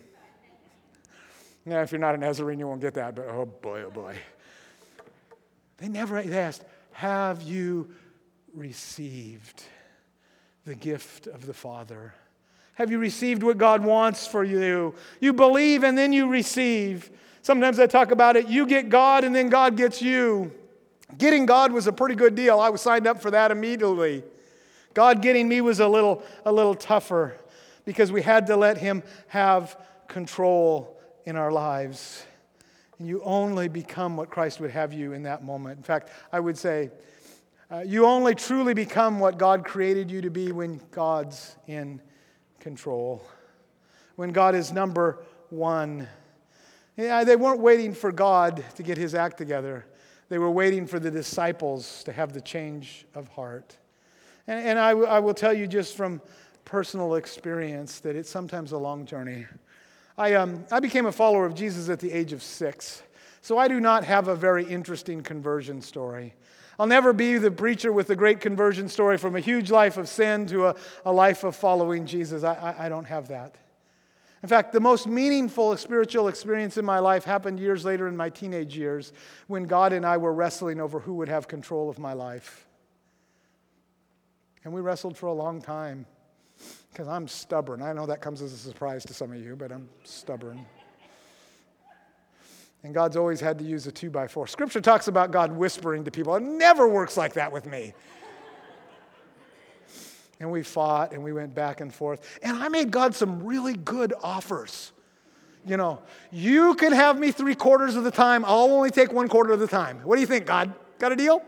Now, 1.64 1.82
if 1.82 1.92
you're 1.92 2.00
not 2.00 2.14
a 2.14 2.18
Nazarene, 2.18 2.58
you 2.58 2.66
won't 2.66 2.80
get 2.80 2.94
that, 2.94 3.14
but 3.14 3.26
oh 3.28 3.44
boy, 3.44 3.82
oh 3.82 3.90
boy. 3.90 4.16
They 5.78 5.88
never 5.88 6.18
asked, 6.18 6.64
Have 6.92 7.42
you 7.42 7.90
received 8.54 9.62
the 10.64 10.74
gift 10.74 11.26
of 11.26 11.46
the 11.46 11.54
Father? 11.54 12.14
Have 12.74 12.90
you 12.90 12.98
received 12.98 13.42
what 13.42 13.58
God 13.58 13.82
wants 13.82 14.26
for 14.26 14.44
you? 14.44 14.94
You 15.20 15.32
believe 15.32 15.82
and 15.82 15.98
then 15.98 16.12
you 16.12 16.28
receive. 16.28 17.10
Sometimes 17.42 17.80
I 17.80 17.86
talk 17.86 18.10
about 18.10 18.36
it 18.36 18.46
you 18.46 18.66
get 18.66 18.88
God 18.88 19.24
and 19.24 19.34
then 19.34 19.48
God 19.48 19.76
gets 19.76 20.00
you. 20.00 20.52
Getting 21.16 21.46
God 21.46 21.72
was 21.72 21.86
a 21.86 21.92
pretty 21.92 22.14
good 22.14 22.34
deal. 22.34 22.60
I 22.60 22.68
was 22.68 22.82
signed 22.82 23.06
up 23.06 23.22
for 23.22 23.30
that 23.30 23.50
immediately. 23.50 24.22
God 24.94 25.22
getting 25.22 25.48
me 25.48 25.60
was 25.60 25.80
a 25.80 25.88
little, 25.88 26.22
a 26.44 26.52
little 26.52 26.74
tougher 26.74 27.34
because 27.84 28.12
we 28.12 28.20
had 28.20 28.46
to 28.48 28.56
let 28.56 28.78
Him 28.78 29.02
have 29.28 29.76
control 30.06 31.00
in 31.24 31.36
our 31.36 31.50
lives. 31.50 32.24
And 32.98 33.06
you 33.06 33.22
only 33.22 33.68
become 33.68 34.16
what 34.16 34.30
Christ 34.30 34.60
would 34.60 34.70
have 34.70 34.92
you 34.92 35.12
in 35.12 35.22
that 35.22 35.44
moment. 35.44 35.78
In 35.78 35.82
fact, 35.82 36.10
I 36.32 36.40
would 36.40 36.58
say, 36.58 36.90
uh, 37.70 37.80
you 37.80 38.06
only 38.06 38.34
truly 38.34 38.74
become 38.74 39.20
what 39.20 39.38
God 39.38 39.64
created 39.64 40.10
you 40.10 40.22
to 40.22 40.30
be 40.30 40.52
when 40.52 40.80
God's 40.90 41.56
in 41.66 42.00
control, 42.60 43.22
when 44.16 44.30
God 44.30 44.54
is 44.54 44.72
number 44.72 45.22
one. 45.50 46.08
Yeah, 46.96 47.22
they 47.24 47.36
weren't 47.36 47.60
waiting 47.60 47.94
for 47.94 48.10
God 48.10 48.64
to 48.76 48.82
get 48.82 48.98
his 48.98 49.14
act 49.14 49.38
together, 49.38 49.86
they 50.28 50.38
were 50.38 50.50
waiting 50.50 50.86
for 50.86 50.98
the 50.98 51.10
disciples 51.10 52.02
to 52.04 52.12
have 52.12 52.32
the 52.32 52.40
change 52.40 53.06
of 53.14 53.28
heart. 53.28 53.76
And, 54.46 54.66
and 54.66 54.78
I, 54.78 54.90
w- 54.90 55.06
I 55.06 55.20
will 55.20 55.34
tell 55.34 55.54
you 55.54 55.66
just 55.66 55.96
from 55.96 56.20
personal 56.64 57.14
experience 57.14 58.00
that 58.00 58.16
it's 58.16 58.28
sometimes 58.28 58.72
a 58.72 58.78
long 58.78 59.06
journey. 59.06 59.46
I, 60.18 60.34
um, 60.34 60.64
I 60.72 60.80
became 60.80 61.06
a 61.06 61.12
follower 61.12 61.46
of 61.46 61.54
Jesus 61.54 61.88
at 61.88 62.00
the 62.00 62.12
age 62.12 62.32
of 62.32 62.42
six. 62.42 63.02
So 63.40 63.56
I 63.56 63.68
do 63.68 63.78
not 63.78 64.02
have 64.02 64.26
a 64.26 64.34
very 64.34 64.64
interesting 64.64 65.22
conversion 65.22 65.80
story. 65.80 66.34
I'll 66.76 66.88
never 66.88 67.12
be 67.12 67.38
the 67.38 67.52
preacher 67.52 67.92
with 67.92 68.08
the 68.08 68.16
great 68.16 68.40
conversion 68.40 68.88
story 68.88 69.16
from 69.16 69.36
a 69.36 69.40
huge 69.40 69.70
life 69.70 69.96
of 69.96 70.08
sin 70.08 70.46
to 70.48 70.66
a, 70.66 70.76
a 71.06 71.12
life 71.12 71.44
of 71.44 71.54
following 71.54 72.04
Jesus. 72.04 72.42
I, 72.42 72.54
I, 72.54 72.86
I 72.86 72.88
don't 72.88 73.04
have 73.04 73.28
that. 73.28 73.54
In 74.42 74.48
fact, 74.48 74.72
the 74.72 74.80
most 74.80 75.06
meaningful 75.06 75.76
spiritual 75.76 76.28
experience 76.28 76.76
in 76.76 76.84
my 76.84 76.98
life 76.98 77.24
happened 77.24 77.60
years 77.60 77.84
later 77.84 78.08
in 78.08 78.16
my 78.16 78.28
teenage 78.28 78.76
years 78.76 79.12
when 79.46 79.64
God 79.64 79.92
and 79.92 80.04
I 80.04 80.16
were 80.16 80.32
wrestling 80.32 80.80
over 80.80 81.00
who 81.00 81.14
would 81.14 81.28
have 81.28 81.46
control 81.48 81.88
of 81.88 81.98
my 81.98 82.12
life. 82.12 82.66
And 84.64 84.72
we 84.72 84.80
wrestled 84.80 85.16
for 85.16 85.26
a 85.26 85.32
long 85.32 85.62
time 85.62 86.06
because 86.90 87.08
I'm 87.08 87.28
stubborn. 87.28 87.82
I 87.82 87.92
know 87.92 88.06
that 88.06 88.20
comes 88.20 88.42
as 88.42 88.52
a 88.52 88.56
surprise 88.56 89.04
to 89.06 89.14
some 89.14 89.32
of 89.32 89.40
you, 89.40 89.56
but 89.56 89.70
I'm 89.70 89.88
stubborn. 90.04 90.66
And 92.82 92.94
God's 92.94 93.16
always 93.16 93.40
had 93.40 93.58
to 93.58 93.64
use 93.64 93.86
a 93.86 93.92
two 93.92 94.10
by 94.10 94.28
four. 94.28 94.46
Scripture 94.46 94.80
talks 94.80 95.08
about 95.08 95.30
God 95.30 95.52
whispering 95.52 96.04
to 96.04 96.10
people. 96.10 96.34
It 96.36 96.42
never 96.42 96.86
works 96.86 97.16
like 97.16 97.34
that 97.34 97.52
with 97.52 97.66
me. 97.66 97.92
and 100.40 100.50
we 100.50 100.62
fought 100.62 101.12
and 101.12 101.22
we 101.22 101.32
went 101.32 101.54
back 101.54 101.80
and 101.80 101.92
forth. 101.92 102.38
And 102.42 102.56
I 102.56 102.68
made 102.68 102.90
God 102.90 103.14
some 103.14 103.42
really 103.42 103.74
good 103.74 104.14
offers. 104.22 104.92
You 105.66 105.76
know, 105.76 106.00
you 106.30 106.74
can 106.76 106.92
have 106.92 107.18
me 107.18 107.32
three 107.32 107.54
quarters 107.54 107.96
of 107.96 108.04
the 108.04 108.10
time, 108.10 108.44
I'll 108.44 108.72
only 108.72 108.90
take 108.90 109.12
one 109.12 109.28
quarter 109.28 109.52
of 109.52 109.60
the 109.60 109.66
time. 109.66 110.00
What 110.04 110.14
do 110.14 110.20
you 110.20 110.26
think, 110.26 110.46
God? 110.46 110.72
Got 110.98 111.12
a 111.12 111.16
deal? 111.16 111.42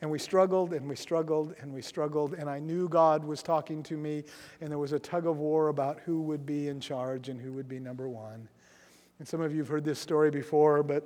And 0.00 0.10
we 0.10 0.18
struggled 0.18 0.72
and 0.72 0.88
we 0.88 0.94
struggled 0.94 1.54
and 1.60 1.72
we 1.72 1.82
struggled. 1.82 2.34
And 2.34 2.48
I 2.48 2.60
knew 2.60 2.88
God 2.88 3.24
was 3.24 3.42
talking 3.42 3.82
to 3.84 3.96
me, 3.96 4.24
and 4.60 4.70
there 4.70 4.78
was 4.78 4.92
a 4.92 4.98
tug 4.98 5.26
of 5.26 5.38
war 5.38 5.68
about 5.68 5.98
who 6.00 6.22
would 6.22 6.46
be 6.46 6.68
in 6.68 6.80
charge 6.80 7.28
and 7.28 7.40
who 7.40 7.52
would 7.54 7.68
be 7.68 7.80
number 7.80 8.08
one. 8.08 8.48
And 9.18 9.26
some 9.26 9.40
of 9.40 9.52
you 9.52 9.58
have 9.58 9.68
heard 9.68 9.84
this 9.84 9.98
story 9.98 10.30
before, 10.30 10.84
but 10.84 11.02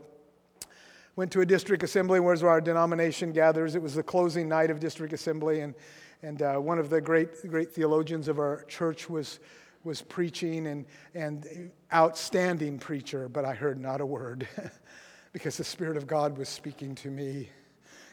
went 1.17 1.31
to 1.33 1.41
a 1.41 1.47
district 1.47 1.83
assembly 1.83 2.21
where 2.21 2.37
our 2.47 2.61
denomination 2.61 3.33
gathers. 3.33 3.75
It 3.75 3.83
was 3.83 3.95
the 3.95 4.03
closing 4.03 4.49
night 4.49 4.71
of 4.71 4.81
district 4.81 5.15
assembly, 5.15 5.61
and, 5.61 5.75
and 6.23 6.43
uh, 6.43 6.57
one 6.57 6.79
of 6.79 6.91
the 6.91 7.01
great, 7.01 7.49
great 7.49 7.73
theologians 7.73 8.29
of 8.29 8.39
our 8.39 8.65
church 8.65 9.09
was, 9.09 9.41
was 9.85 10.03
preaching, 10.03 10.67
and, 10.67 10.85
and 11.15 11.71
outstanding 11.93 12.79
preacher, 12.79 13.29
but 13.29 13.45
I 13.47 13.55
heard 13.55 13.81
not 13.81 14.03
a 14.03 14.07
word 14.07 14.47
because 15.33 15.57
the 15.57 15.65
Spirit 15.65 15.97
of 15.97 16.07
God 16.07 16.37
was 16.37 16.51
speaking 16.51 16.95
to 16.97 17.11
me 17.11 17.49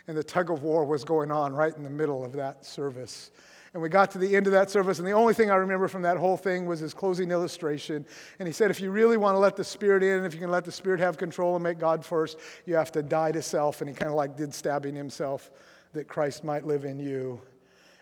and 0.09 0.17
the 0.17 0.23
tug 0.23 0.49
of 0.49 0.63
war 0.63 0.85
was 0.85 1.03
going 1.03 1.31
on 1.31 1.53
right 1.53 1.77
in 1.77 1.83
the 1.83 1.89
middle 1.89 2.25
of 2.25 2.33
that 2.33 2.65
service. 2.65 3.29
And 3.75 3.83
we 3.83 3.89
got 3.89 4.09
to 4.11 4.17
the 4.17 4.35
end 4.35 4.47
of 4.47 4.53
that 4.53 4.71
service, 4.71 4.97
and 4.97 5.07
the 5.07 5.11
only 5.11 5.35
thing 5.35 5.51
I 5.51 5.55
remember 5.55 5.87
from 5.87 6.01
that 6.01 6.17
whole 6.17 6.35
thing 6.35 6.65
was 6.65 6.79
his 6.79 6.95
closing 6.95 7.29
illustration. 7.29 8.03
And 8.39 8.47
he 8.47 8.51
said, 8.51 8.71
If 8.71 8.81
you 8.81 8.89
really 8.89 9.17
want 9.17 9.35
to 9.35 9.39
let 9.39 9.55
the 9.55 9.63
Spirit 9.63 10.01
in, 10.01 10.25
if 10.25 10.33
you 10.33 10.39
can 10.39 10.49
let 10.49 10.65
the 10.65 10.71
Spirit 10.71 10.99
have 10.99 11.19
control 11.19 11.55
and 11.55 11.63
make 11.63 11.77
God 11.77 12.03
first, 12.03 12.39
you 12.65 12.73
have 12.73 12.91
to 12.93 13.03
die 13.03 13.31
to 13.33 13.43
self. 13.43 13.81
And 13.81 13.89
he 13.89 13.95
kind 13.95 14.09
of 14.09 14.15
like 14.15 14.35
did 14.35 14.51
stabbing 14.51 14.95
himself 14.95 15.51
that 15.93 16.07
Christ 16.07 16.43
might 16.43 16.65
live 16.65 16.85
in 16.85 16.97
you. 16.97 17.39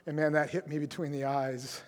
And 0.05 0.15
man, 0.15 0.31
that 0.31 0.49
hit 0.49 0.65
me 0.65 0.79
between 0.79 1.11
the 1.11 1.25
eyes. 1.25 1.81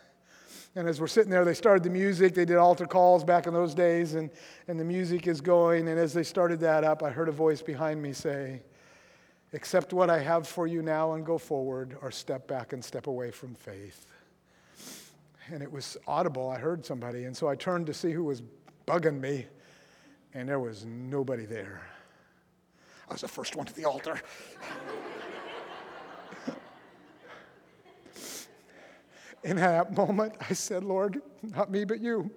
And 0.76 0.86
as 0.86 1.00
we're 1.00 1.08
sitting 1.08 1.32
there, 1.32 1.46
they 1.46 1.54
started 1.54 1.82
the 1.82 1.90
music. 1.90 2.34
They 2.34 2.44
did 2.44 2.58
altar 2.58 2.88
calls 2.88 3.24
back 3.24 3.48
in 3.48 3.54
those 3.54 3.74
days, 3.74 4.16
and, 4.16 4.30
and 4.68 4.78
the 4.78 4.84
music 4.84 5.28
is 5.28 5.40
going. 5.40 5.88
And 5.88 5.98
as 5.98 6.12
they 6.12 6.24
started 6.24 6.60
that 6.60 6.84
up, 6.84 7.04
I 7.04 7.10
heard 7.10 7.30
a 7.30 7.32
voice 7.32 7.62
behind 7.62 8.02
me 8.02 8.12
say, 8.12 8.64
accept 9.54 9.94
what 9.94 10.10
I 10.10 10.20
have 10.20 10.48
for 10.48 10.68
you 10.68 10.82
now 10.82 11.14
and 11.14 11.26
go 11.26 11.38
forward, 11.38 11.98
or 12.02 12.12
step 12.12 12.48
back 12.48 12.74
and 12.74 12.84
step 12.84 13.08
away 13.08 13.32
from 13.32 13.56
faith. 13.56 14.06
And 15.52 15.64
it 15.64 15.72
was 15.72 15.98
audible. 16.08 16.50
I 16.50 16.60
heard 16.60 16.86
somebody. 16.86 17.24
And 17.24 17.36
so 17.36 17.48
I 17.48 17.56
turned 17.56 17.88
to 17.88 17.94
see 17.94 18.12
who 18.12 18.24
was 18.24 18.44
bugging 18.86 19.20
me, 19.20 19.48
and 20.34 20.48
there 20.48 20.60
was 20.60 20.86
nobody 20.86 21.46
there. 21.46 21.82
I 23.10 23.14
was 23.14 23.22
the 23.22 23.28
first 23.28 23.56
one 23.56 23.66
to 23.66 23.74
the 23.74 23.86
altar. 23.86 24.22
In 29.44 29.56
that 29.56 29.96
moment, 29.96 30.34
I 30.50 30.54
said, 30.54 30.84
Lord, 30.84 31.22
not 31.42 31.72
me, 31.72 31.86
but 31.86 32.00
you. 32.02 32.30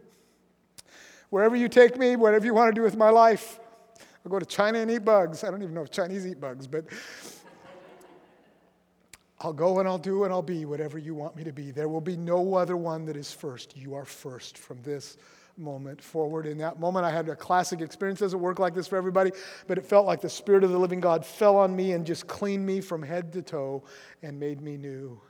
Wherever 1.30 1.56
you 1.56 1.68
take 1.68 1.98
me, 1.98 2.16
whatever 2.16 2.46
you 2.46 2.54
want 2.54 2.74
to 2.74 2.78
do 2.78 2.82
with 2.82 2.96
my 2.96 3.10
life, 3.10 3.58
I'll 4.24 4.30
go 4.30 4.38
to 4.38 4.46
China 4.46 4.78
and 4.78 4.90
eat 4.90 5.04
bugs. 5.04 5.42
I 5.42 5.50
don't 5.50 5.62
even 5.62 5.74
know 5.74 5.82
if 5.82 5.90
Chinese 5.90 6.26
eat 6.26 6.40
bugs, 6.40 6.66
but 6.66 6.84
I'll 9.40 9.52
go 9.52 9.80
and 9.80 9.88
I'll 9.88 9.98
do 9.98 10.24
and 10.24 10.32
I'll 10.32 10.42
be 10.42 10.64
whatever 10.64 10.98
you 10.98 11.14
want 11.14 11.34
me 11.34 11.42
to 11.44 11.52
be. 11.52 11.72
There 11.72 11.88
will 11.88 12.00
be 12.00 12.16
no 12.16 12.54
other 12.54 12.76
one 12.76 13.04
that 13.06 13.16
is 13.16 13.32
first. 13.32 13.76
You 13.76 13.94
are 13.94 14.04
first 14.04 14.56
from 14.56 14.80
this 14.82 15.16
moment 15.58 16.00
forward. 16.00 16.46
In 16.46 16.58
that 16.58 16.78
moment, 16.78 17.04
I 17.04 17.10
had 17.10 17.28
a 17.28 17.34
classic 17.34 17.80
experience. 17.80 18.20
It 18.20 18.26
doesn't 18.26 18.40
work 18.40 18.60
like 18.60 18.74
this 18.74 18.86
for 18.86 18.96
everybody, 18.96 19.32
but 19.66 19.78
it 19.78 19.84
felt 19.84 20.06
like 20.06 20.20
the 20.20 20.30
Spirit 20.30 20.62
of 20.62 20.70
the 20.70 20.78
living 20.78 21.00
God 21.00 21.26
fell 21.26 21.56
on 21.56 21.74
me 21.74 21.92
and 21.92 22.06
just 22.06 22.28
cleaned 22.28 22.64
me 22.64 22.80
from 22.80 23.02
head 23.02 23.32
to 23.32 23.42
toe 23.42 23.82
and 24.22 24.38
made 24.38 24.60
me 24.60 24.76
new. 24.76 25.20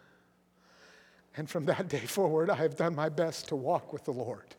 And 1.37 1.49
from 1.49 1.65
that 1.65 1.89
day 1.89 2.01
forward, 2.01 2.51
I 2.51 2.57
have 2.57 2.77
done 2.77 2.95
my 2.95 3.09
best 3.09 3.49
to 3.49 3.57
walk 3.57 3.93
with 3.93 4.05
the 4.05 4.13
Lord. 4.13 4.55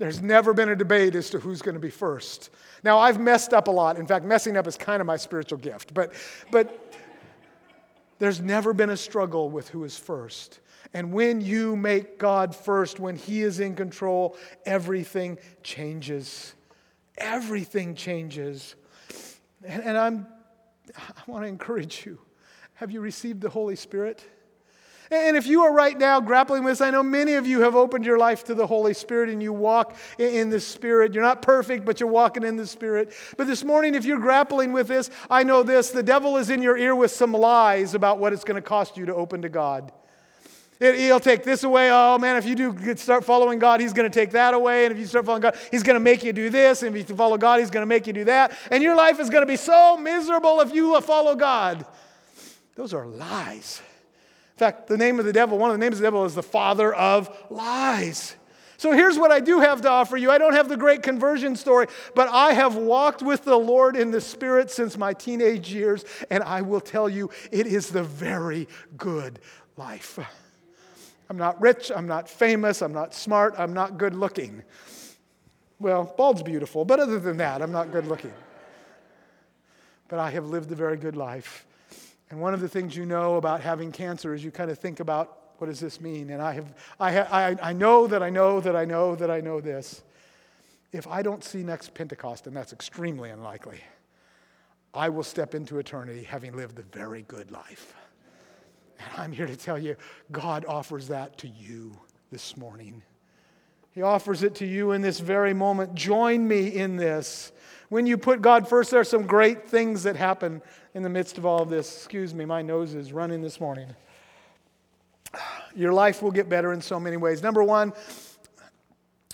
There's 0.00 0.22
never 0.22 0.54
been 0.54 0.70
a 0.70 0.74
debate 0.74 1.14
as 1.14 1.28
to 1.28 1.38
who's 1.38 1.60
going 1.60 1.74
to 1.74 1.80
be 1.80 1.90
first. 1.90 2.48
Now, 2.82 2.98
I've 2.98 3.20
messed 3.20 3.52
up 3.52 3.68
a 3.68 3.70
lot. 3.70 3.98
In 3.98 4.06
fact, 4.06 4.24
messing 4.24 4.56
up 4.56 4.66
is 4.66 4.78
kind 4.78 5.02
of 5.02 5.06
my 5.06 5.18
spiritual 5.18 5.58
gift. 5.58 5.92
But, 5.92 6.14
but 6.50 6.94
there's 8.18 8.40
never 8.40 8.72
been 8.72 8.88
a 8.88 8.96
struggle 8.96 9.50
with 9.50 9.68
who 9.68 9.84
is 9.84 9.98
first. 9.98 10.60
And 10.94 11.12
when 11.12 11.42
you 11.42 11.76
make 11.76 12.18
God 12.18 12.56
first, 12.56 12.98
when 12.98 13.14
He 13.14 13.42
is 13.42 13.60
in 13.60 13.76
control, 13.76 14.38
everything 14.64 15.36
changes. 15.62 16.54
Everything 17.18 17.94
changes. 17.94 18.76
And, 19.62 19.82
and 19.82 19.98
I'm, 19.98 20.26
I 20.96 21.22
want 21.26 21.44
to 21.44 21.48
encourage 21.48 22.06
you. 22.06 22.18
Have 22.72 22.90
you 22.90 23.02
received 23.02 23.42
the 23.42 23.50
Holy 23.50 23.76
Spirit? 23.76 24.24
And 25.12 25.36
if 25.36 25.48
you 25.48 25.62
are 25.62 25.72
right 25.72 25.98
now 25.98 26.20
grappling 26.20 26.62
with 26.62 26.72
this, 26.72 26.80
I 26.80 26.90
know 26.90 27.02
many 27.02 27.34
of 27.34 27.44
you 27.44 27.62
have 27.62 27.74
opened 27.74 28.04
your 28.04 28.16
life 28.16 28.44
to 28.44 28.54
the 28.54 28.66
Holy 28.66 28.94
Spirit 28.94 29.28
and 29.28 29.42
you 29.42 29.52
walk 29.52 29.96
in 30.18 30.50
the 30.50 30.60
Spirit. 30.60 31.14
You're 31.14 31.24
not 31.24 31.42
perfect, 31.42 31.84
but 31.84 31.98
you're 31.98 32.08
walking 32.08 32.44
in 32.44 32.56
the 32.56 32.66
Spirit. 32.66 33.12
But 33.36 33.48
this 33.48 33.64
morning, 33.64 33.96
if 33.96 34.04
you're 34.04 34.20
grappling 34.20 34.72
with 34.72 34.86
this, 34.86 35.10
I 35.28 35.42
know 35.42 35.64
this 35.64 35.90
the 35.90 36.04
devil 36.04 36.36
is 36.36 36.48
in 36.48 36.62
your 36.62 36.78
ear 36.78 36.94
with 36.94 37.10
some 37.10 37.32
lies 37.32 37.94
about 37.94 38.20
what 38.20 38.32
it's 38.32 38.44
going 38.44 38.54
to 38.54 38.66
cost 38.66 38.96
you 38.96 39.06
to 39.06 39.14
open 39.14 39.42
to 39.42 39.48
God. 39.48 39.90
He'll 40.78 41.20
take 41.20 41.42
this 41.42 41.64
away. 41.64 41.90
Oh 41.92 42.16
man, 42.16 42.36
if 42.36 42.46
you 42.46 42.54
do 42.54 42.96
start 42.96 43.24
following 43.24 43.58
God, 43.58 43.80
He's 43.80 43.92
going 43.92 44.08
to 44.08 44.14
take 44.14 44.30
that 44.30 44.54
away. 44.54 44.86
And 44.86 44.92
if 44.92 44.98
you 44.98 45.06
start 45.06 45.26
following 45.26 45.42
God, 45.42 45.58
He's 45.72 45.82
going 45.82 45.96
to 45.96 46.00
make 46.00 46.22
you 46.22 46.32
do 46.32 46.50
this. 46.50 46.84
And 46.84 46.96
if 46.96 47.10
you 47.10 47.16
follow 47.16 47.36
God, 47.36 47.58
He's 47.58 47.70
going 47.70 47.82
to 47.82 47.88
make 47.88 48.06
you 48.06 48.12
do 48.12 48.24
that. 48.26 48.56
And 48.70 48.80
your 48.80 48.94
life 48.94 49.18
is 49.18 49.28
going 49.28 49.42
to 49.42 49.46
be 49.46 49.56
so 49.56 49.96
miserable 49.96 50.60
if 50.60 50.72
you 50.72 50.98
follow 51.00 51.34
God. 51.34 51.84
Those 52.76 52.94
are 52.94 53.06
lies 53.06 53.82
fact, 54.60 54.86
the 54.86 54.96
name 54.96 55.18
of 55.18 55.24
the 55.24 55.32
devil, 55.32 55.58
one 55.58 55.70
of 55.70 55.74
the 55.74 55.84
names 55.84 55.94
of 55.96 56.00
the 56.00 56.06
devil 56.06 56.24
is 56.24 56.34
the 56.34 56.42
father 56.42 56.94
of 56.94 57.34
lies. 57.50 58.36
So 58.76 58.92
here's 58.92 59.18
what 59.18 59.32
I 59.32 59.40
do 59.40 59.60
have 59.60 59.80
to 59.82 59.90
offer 59.90 60.16
you. 60.16 60.30
I 60.30 60.38
don't 60.38 60.52
have 60.52 60.68
the 60.68 60.76
great 60.76 61.02
conversion 61.02 61.56
story, 61.56 61.86
but 62.14 62.28
I 62.28 62.52
have 62.52 62.76
walked 62.76 63.22
with 63.22 63.44
the 63.44 63.56
Lord 63.56 63.96
in 63.96 64.10
the 64.10 64.20
Spirit 64.20 64.70
since 64.70 64.96
my 64.96 65.12
teenage 65.12 65.72
years, 65.72 66.04
and 66.30 66.42
I 66.42 66.62
will 66.62 66.80
tell 66.80 67.08
you, 67.08 67.30
it 67.50 67.66
is 67.66 67.88
the 67.88 68.02
very 68.02 68.68
good 68.96 69.38
life. 69.76 70.18
I'm 71.28 71.36
not 71.36 71.60
rich, 71.60 71.90
I'm 71.94 72.06
not 72.06 72.28
famous, 72.28 72.82
I'm 72.82 72.92
not 72.92 73.14
smart, 73.14 73.54
I'm 73.58 73.72
not 73.72 73.98
good 73.98 74.14
looking. 74.14 74.62
Well, 75.78 76.12
bald's 76.16 76.42
beautiful, 76.42 76.84
but 76.84 77.00
other 77.00 77.18
than 77.18 77.38
that, 77.38 77.62
I'm 77.62 77.72
not 77.72 77.92
good 77.92 78.06
looking. 78.06 78.32
But 80.08 80.18
I 80.18 80.30
have 80.30 80.46
lived 80.46 80.70
a 80.70 80.74
very 80.74 80.96
good 80.96 81.16
life. 81.16 81.66
And 82.30 82.40
one 82.40 82.54
of 82.54 82.60
the 82.60 82.68
things 82.68 82.96
you 82.96 83.04
know 83.04 83.36
about 83.36 83.60
having 83.60 83.90
cancer 83.90 84.34
is 84.34 84.44
you 84.44 84.50
kind 84.50 84.70
of 84.70 84.78
think 84.78 85.00
about 85.00 85.36
what 85.58 85.66
does 85.66 85.80
this 85.80 86.00
mean? 86.00 86.30
And 86.30 86.40
I, 86.40 86.54
have, 86.54 86.74
I, 86.98 87.18
I, 87.18 87.56
I 87.62 87.72
know 87.74 88.06
that 88.06 88.22
I 88.22 88.30
know 88.30 88.60
that 88.60 88.74
I 88.74 88.84
know 88.86 89.14
that 89.16 89.30
I 89.30 89.40
know 89.40 89.60
this. 89.60 90.02
If 90.92 91.06
I 91.06 91.22
don't 91.22 91.44
see 91.44 91.62
next 91.62 91.92
Pentecost, 91.92 92.46
and 92.46 92.56
that's 92.56 92.72
extremely 92.72 93.30
unlikely, 93.30 93.80
I 94.94 95.08
will 95.10 95.22
step 95.22 95.54
into 95.54 95.78
eternity 95.78 96.22
having 96.22 96.56
lived 96.56 96.78
a 96.78 96.82
very 96.82 97.22
good 97.22 97.50
life. 97.50 97.94
And 98.98 99.08
I'm 99.18 99.32
here 99.32 99.46
to 99.46 99.56
tell 99.56 99.78
you, 99.78 99.96
God 100.32 100.64
offers 100.66 101.08
that 101.08 101.36
to 101.38 101.48
you 101.48 101.92
this 102.30 102.56
morning. 102.56 103.02
He 103.92 104.02
offers 104.02 104.42
it 104.42 104.54
to 104.56 104.66
you 104.66 104.92
in 104.92 105.02
this 105.02 105.20
very 105.20 105.52
moment. 105.52 105.94
Join 105.94 106.46
me 106.46 106.68
in 106.68 106.96
this. 106.96 107.52
When 107.88 108.06
you 108.06 108.16
put 108.16 108.40
God 108.40 108.68
first, 108.68 108.90
there 108.90 109.00
are 109.00 109.04
some 109.04 109.26
great 109.26 109.68
things 109.68 110.04
that 110.04 110.14
happen 110.14 110.62
in 110.94 111.02
the 111.02 111.08
midst 111.08 111.38
of 111.38 111.46
all 111.46 111.62
of 111.62 111.70
this. 111.70 111.96
Excuse 111.96 112.32
me, 112.32 112.44
my 112.44 112.62
nose 112.62 112.94
is 112.94 113.12
running 113.12 113.42
this 113.42 113.60
morning 113.60 113.88
your 115.74 115.92
life 115.92 116.22
will 116.22 116.30
get 116.30 116.48
better 116.48 116.72
in 116.72 116.80
so 116.80 116.98
many 116.98 117.16
ways. 117.16 117.42
Number 117.42 117.62
one, 117.62 117.92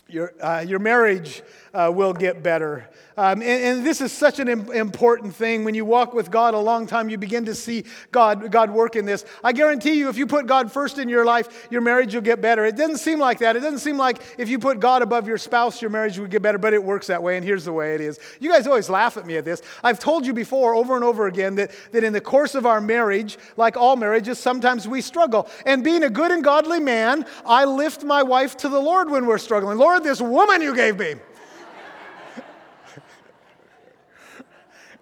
your, 0.09 0.33
uh, 0.41 0.65
your 0.67 0.79
marriage 0.79 1.43
uh, 1.75 1.91
will 1.93 2.13
get 2.13 2.43
better. 2.43 2.89
Um, 3.19 3.41
and, 3.41 3.79
and, 3.79 3.87
this 3.87 4.01
is 4.01 4.13
such 4.13 4.41
an 4.41 4.49
Im- 4.49 4.71
important 4.73 5.35
thing. 5.35 5.65
When 5.65 5.75
you 5.75 5.87
walk 5.87 6.13
with 6.13 6.31
God 6.31 6.53
a 6.53 6.59
long 6.59 6.87
time, 6.87 7.09
you 7.09 7.17
begin 7.17 7.47
to 7.47 7.55
see 7.55 7.85
God, 8.13 8.51
God 8.51 8.71
work 8.71 8.95
in 8.95 9.07
this. 9.07 9.25
I 9.43 9.53
guarantee 9.53 9.95
you, 9.95 10.11
if 10.11 10.19
you 10.19 10.27
put 10.27 10.47
God 10.47 10.71
first 10.71 10.99
in 10.99 11.09
your 11.09 11.25
life, 11.25 11.69
your 11.71 11.81
marriage 11.81 12.15
will 12.15 12.23
get 12.23 12.43
better. 12.43 12.67
It 12.67 12.77
doesn't 12.77 12.99
seem 12.99 13.19
like 13.19 13.39
that. 13.39 13.57
It 13.57 13.61
doesn't 13.61 13.79
seem 13.79 13.97
like 13.97 14.23
if 14.37 14.51
you 14.51 14.59
put 14.59 14.81
God 14.81 15.01
above 15.01 15.27
your 15.27 15.39
spouse, 15.39 15.81
your 15.81 15.91
marriage 15.91 16.19
would 16.19 16.31
get 16.31 16.43
better, 16.43 16.59
but 16.59 16.75
it 16.75 16.83
works 16.83 17.07
that 17.07 17.23
way. 17.23 17.37
And 17.37 17.45
here's 17.45 17.65
the 17.65 17.73
way 17.73 17.95
it 17.95 18.03
is. 18.03 18.21
You 18.39 18.51
guys 18.51 18.67
always 18.67 18.91
laugh 18.91 19.17
at 19.17 19.27
me 19.27 19.39
at 19.39 19.47
this. 19.47 19.63
I've 19.83 19.99
told 19.99 20.27
you 20.27 20.35
before, 20.35 20.75
over 20.75 20.95
and 20.95 21.05
over 21.05 21.27
again, 21.27 21.55
that, 21.55 21.71
that 21.93 22.05
in 22.05 22.13
the 22.13 22.21
course 22.21 22.55
of 22.55 22.67
our 22.67 22.83
marriage, 22.83 23.39
like 23.57 23.79
all 23.79 23.97
marriages, 23.97 24.39
sometimes 24.39 24.87
we 24.87 25.01
struggle. 25.01 25.49
And 25.65 25.83
being 25.83 26.03
a 26.03 26.11
good 26.11 26.33
and 26.33 26.45
godly 26.45 26.81
man, 26.81 27.25
I 27.47 27.65
lift 27.65 28.05
my 28.05 28.23
wife 28.23 28.59
to 28.59 28.69
the 28.69 28.81
Lord 28.81 29.11
when 29.11 29.27
we're 29.27 29.39
struggling. 29.39 29.79
Lord, 29.79 29.96
this 30.03 30.21
woman 30.21 30.63
you 30.63 30.75
gave 30.75 30.99
me. 30.99 31.15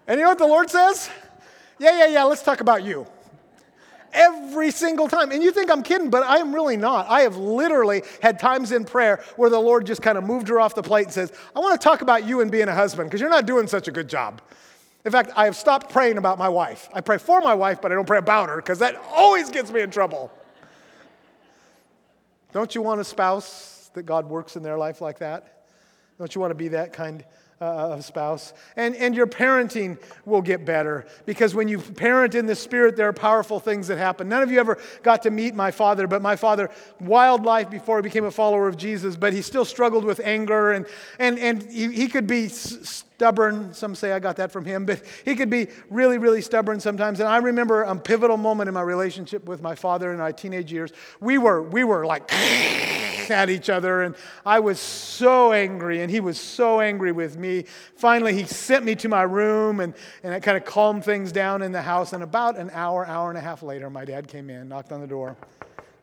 And 0.07 0.19
you 0.19 0.23
know 0.23 0.29
what 0.29 0.37
the 0.37 0.45
Lord 0.45 0.69
says? 0.69 1.09
Yeah, 1.79 1.97
yeah, 1.97 2.07
yeah, 2.07 2.23
let's 2.23 2.43
talk 2.43 2.61
about 2.61 2.83
you. 2.83 3.07
Every 4.13 4.71
single 4.71 5.07
time. 5.07 5.31
And 5.31 5.43
you 5.43 5.51
think 5.51 5.69
I'm 5.69 5.83
kidding, 5.83 6.09
but 6.09 6.23
I 6.23 6.37
am 6.37 6.53
really 6.53 6.77
not. 6.77 7.07
I 7.09 7.21
have 7.21 7.35
literally 7.35 8.03
had 8.21 8.39
times 8.39 8.71
in 8.71 8.85
prayer 8.85 9.23
where 9.35 9.49
the 9.49 9.59
Lord 9.59 9.85
just 9.85 10.01
kind 10.01 10.17
of 10.17 10.23
moved 10.23 10.47
her 10.47 10.59
off 10.59 10.73
the 10.73 10.83
plate 10.83 11.05
and 11.05 11.13
says, 11.13 11.33
I 11.55 11.59
want 11.59 11.79
to 11.79 11.83
talk 11.83 12.01
about 12.01 12.25
you 12.25 12.41
and 12.41 12.49
being 12.49 12.69
a 12.69 12.73
husband 12.73 13.09
because 13.09 13.19
you're 13.19 13.29
not 13.29 13.45
doing 13.45 13.67
such 13.67 13.87
a 13.87 13.91
good 13.91 14.07
job. 14.07 14.41
In 15.03 15.11
fact, 15.11 15.31
I 15.35 15.45
have 15.45 15.55
stopped 15.55 15.91
praying 15.91 16.17
about 16.17 16.39
my 16.39 16.49
wife. 16.49 16.87
I 16.93 17.01
pray 17.01 17.17
for 17.17 17.41
my 17.41 17.53
wife, 17.53 17.81
but 17.81 17.91
I 17.91 17.95
don't 17.95 18.07
pray 18.07 18.17
about 18.19 18.49
her 18.49 18.55
because 18.55 18.79
that 18.79 18.95
always 19.11 19.49
gets 19.49 19.69
me 19.69 19.81
in 19.81 19.91
trouble. 19.91 20.31
Don't 22.53 22.73
you 22.73 22.81
want 22.81 23.01
a 23.01 23.03
spouse 23.03 23.74
that 23.95 24.03
God 24.03 24.29
works 24.29 24.55
in 24.55 24.63
their 24.63 24.77
life 24.77 25.01
like 25.01 25.19
that? 25.19 25.63
Don't 26.17 26.33
you 26.33 26.39
want 26.39 26.51
to 26.51 26.55
be 26.55 26.69
that 26.69 26.93
kind 26.93 27.25
uh, 27.61 27.65
of 27.93 28.05
spouse. 28.05 28.53
And, 28.75 28.95
and 28.95 29.15
your 29.15 29.27
parenting 29.27 29.97
will 30.25 30.41
get 30.41 30.65
better 30.65 31.05
because 31.25 31.55
when 31.55 31.67
you 31.67 31.79
parent 31.79 32.35
in 32.35 32.45
the 32.45 32.55
spirit, 32.55 32.95
there 32.95 33.07
are 33.07 33.13
powerful 33.13 33.59
things 33.59 33.87
that 33.87 33.97
happen. 33.97 34.27
None 34.27 34.43
of 34.43 34.51
you 34.51 34.59
ever 34.59 34.77
got 35.03 35.23
to 35.23 35.31
meet 35.31 35.55
my 35.55 35.71
father, 35.71 36.07
but 36.07 36.21
my 36.21 36.35
father, 36.35 36.69
wild 36.99 37.45
life 37.45 37.69
before 37.69 37.97
he 37.97 38.03
became 38.03 38.25
a 38.25 38.31
follower 38.31 38.67
of 38.67 38.77
Jesus, 38.77 39.15
but 39.15 39.31
he 39.31 39.41
still 39.41 39.65
struggled 39.65 40.03
with 40.03 40.19
anger 40.23 40.73
and, 40.73 40.85
and, 41.17 41.39
and 41.39 41.63
he, 41.63 41.91
he 41.91 42.07
could 42.07 42.27
be 42.27 42.49
stubborn. 42.49 43.73
Some 43.73 43.95
say 43.95 44.11
I 44.11 44.19
got 44.19 44.35
that 44.35 44.51
from 44.51 44.65
him, 44.65 44.85
but 44.85 45.01
he 45.23 45.35
could 45.35 45.49
be 45.49 45.67
really, 45.89 46.17
really 46.17 46.41
stubborn 46.41 46.81
sometimes. 46.81 47.21
And 47.21 47.29
I 47.29 47.37
remember 47.37 47.83
a 47.83 47.95
pivotal 47.95 48.37
moment 48.37 48.67
in 48.67 48.73
my 48.73 48.81
relationship 48.81 49.45
with 49.45 49.61
my 49.61 49.75
father 49.75 50.11
in 50.11 50.19
my 50.19 50.33
teenage 50.33 50.73
years. 50.73 50.91
We 51.21 51.37
were, 51.37 51.61
we 51.61 51.85
were 51.85 52.05
like, 52.05 52.29
at 53.31 53.49
each 53.49 53.69
other, 53.69 54.01
and 54.01 54.15
I 54.45 54.59
was 54.59 54.79
so 54.79 55.53
angry, 55.53 56.01
and 56.01 56.11
he 56.11 56.19
was 56.19 56.39
so 56.39 56.79
angry 56.79 57.11
with 57.11 57.37
me. 57.37 57.65
Finally, 57.95 58.33
he 58.33 58.45
sent 58.45 58.85
me 58.85 58.95
to 58.95 59.09
my 59.09 59.23
room, 59.23 59.79
and, 59.79 59.93
and 60.23 60.33
it 60.33 60.41
kind 60.41 60.57
of 60.57 60.65
calmed 60.65 61.03
things 61.03 61.31
down 61.31 61.61
in 61.61 61.71
the 61.71 61.81
house. 61.81 62.13
And 62.13 62.23
about 62.23 62.57
an 62.57 62.69
hour, 62.73 63.05
hour 63.05 63.29
and 63.29 63.37
a 63.37 63.41
half 63.41 63.63
later, 63.63 63.89
my 63.89 64.05
dad 64.05 64.27
came 64.27 64.49
in, 64.49 64.67
knocked 64.67 64.91
on 64.91 65.01
the 65.01 65.07
door. 65.07 65.35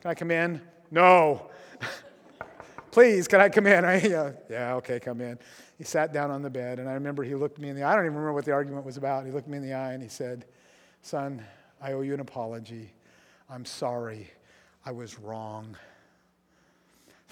Can 0.01 0.11
I 0.11 0.15
come 0.15 0.31
in? 0.31 0.61
No. 0.91 1.51
Please, 2.91 3.27
can 3.29 3.41
I 3.41 3.49
come 3.49 3.67
in? 3.67 3.85
I, 3.85 4.01
yeah, 4.01 4.33
yeah, 4.51 4.75
okay, 4.75 5.01
come 5.01 5.21
in. 5.21 5.39
He 5.79 5.85
sat 5.85 6.13
down 6.13 6.31
on 6.31 6.43
the 6.43 6.51
bed, 6.51 6.79
and 6.79 6.89
I 6.89 6.93
remember 6.93 7.25
he 7.25 7.35
looked 7.35 7.59
me 7.59 7.69
in 7.69 7.77
the 7.77 7.83
eye. 7.83 7.93
I 7.93 7.97
don't 7.97 8.05
even 8.05 8.17
remember 8.17 8.35
what 8.35 8.45
the 8.45 8.53
argument 8.53 8.85
was 8.85 8.97
about. 8.97 9.25
He 9.27 9.33
looked 9.33 9.49
me 9.49 9.57
in 9.57 9.63
the 9.63 9.75
eye 9.75 9.93
and 9.93 10.03
he 10.03 10.09
said, 10.09 10.45
Son, 11.03 11.43
I 11.81 11.93
owe 11.93 12.03
you 12.03 12.15
an 12.15 12.21
apology. 12.21 12.93
I'm 13.51 13.65
sorry. 13.65 14.31
I 14.85 14.93
was 14.93 15.19
wrong 15.19 15.77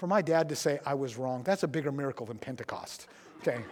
for 0.01 0.07
my 0.07 0.23
dad 0.23 0.49
to 0.49 0.55
say 0.55 0.79
I 0.83 0.95
was 0.95 1.15
wrong, 1.15 1.43
that's 1.43 1.61
a 1.61 1.67
bigger 1.67 1.91
miracle 1.91 2.25
than 2.25 2.39
Pentecost. 2.39 3.05
Okay? 3.41 3.63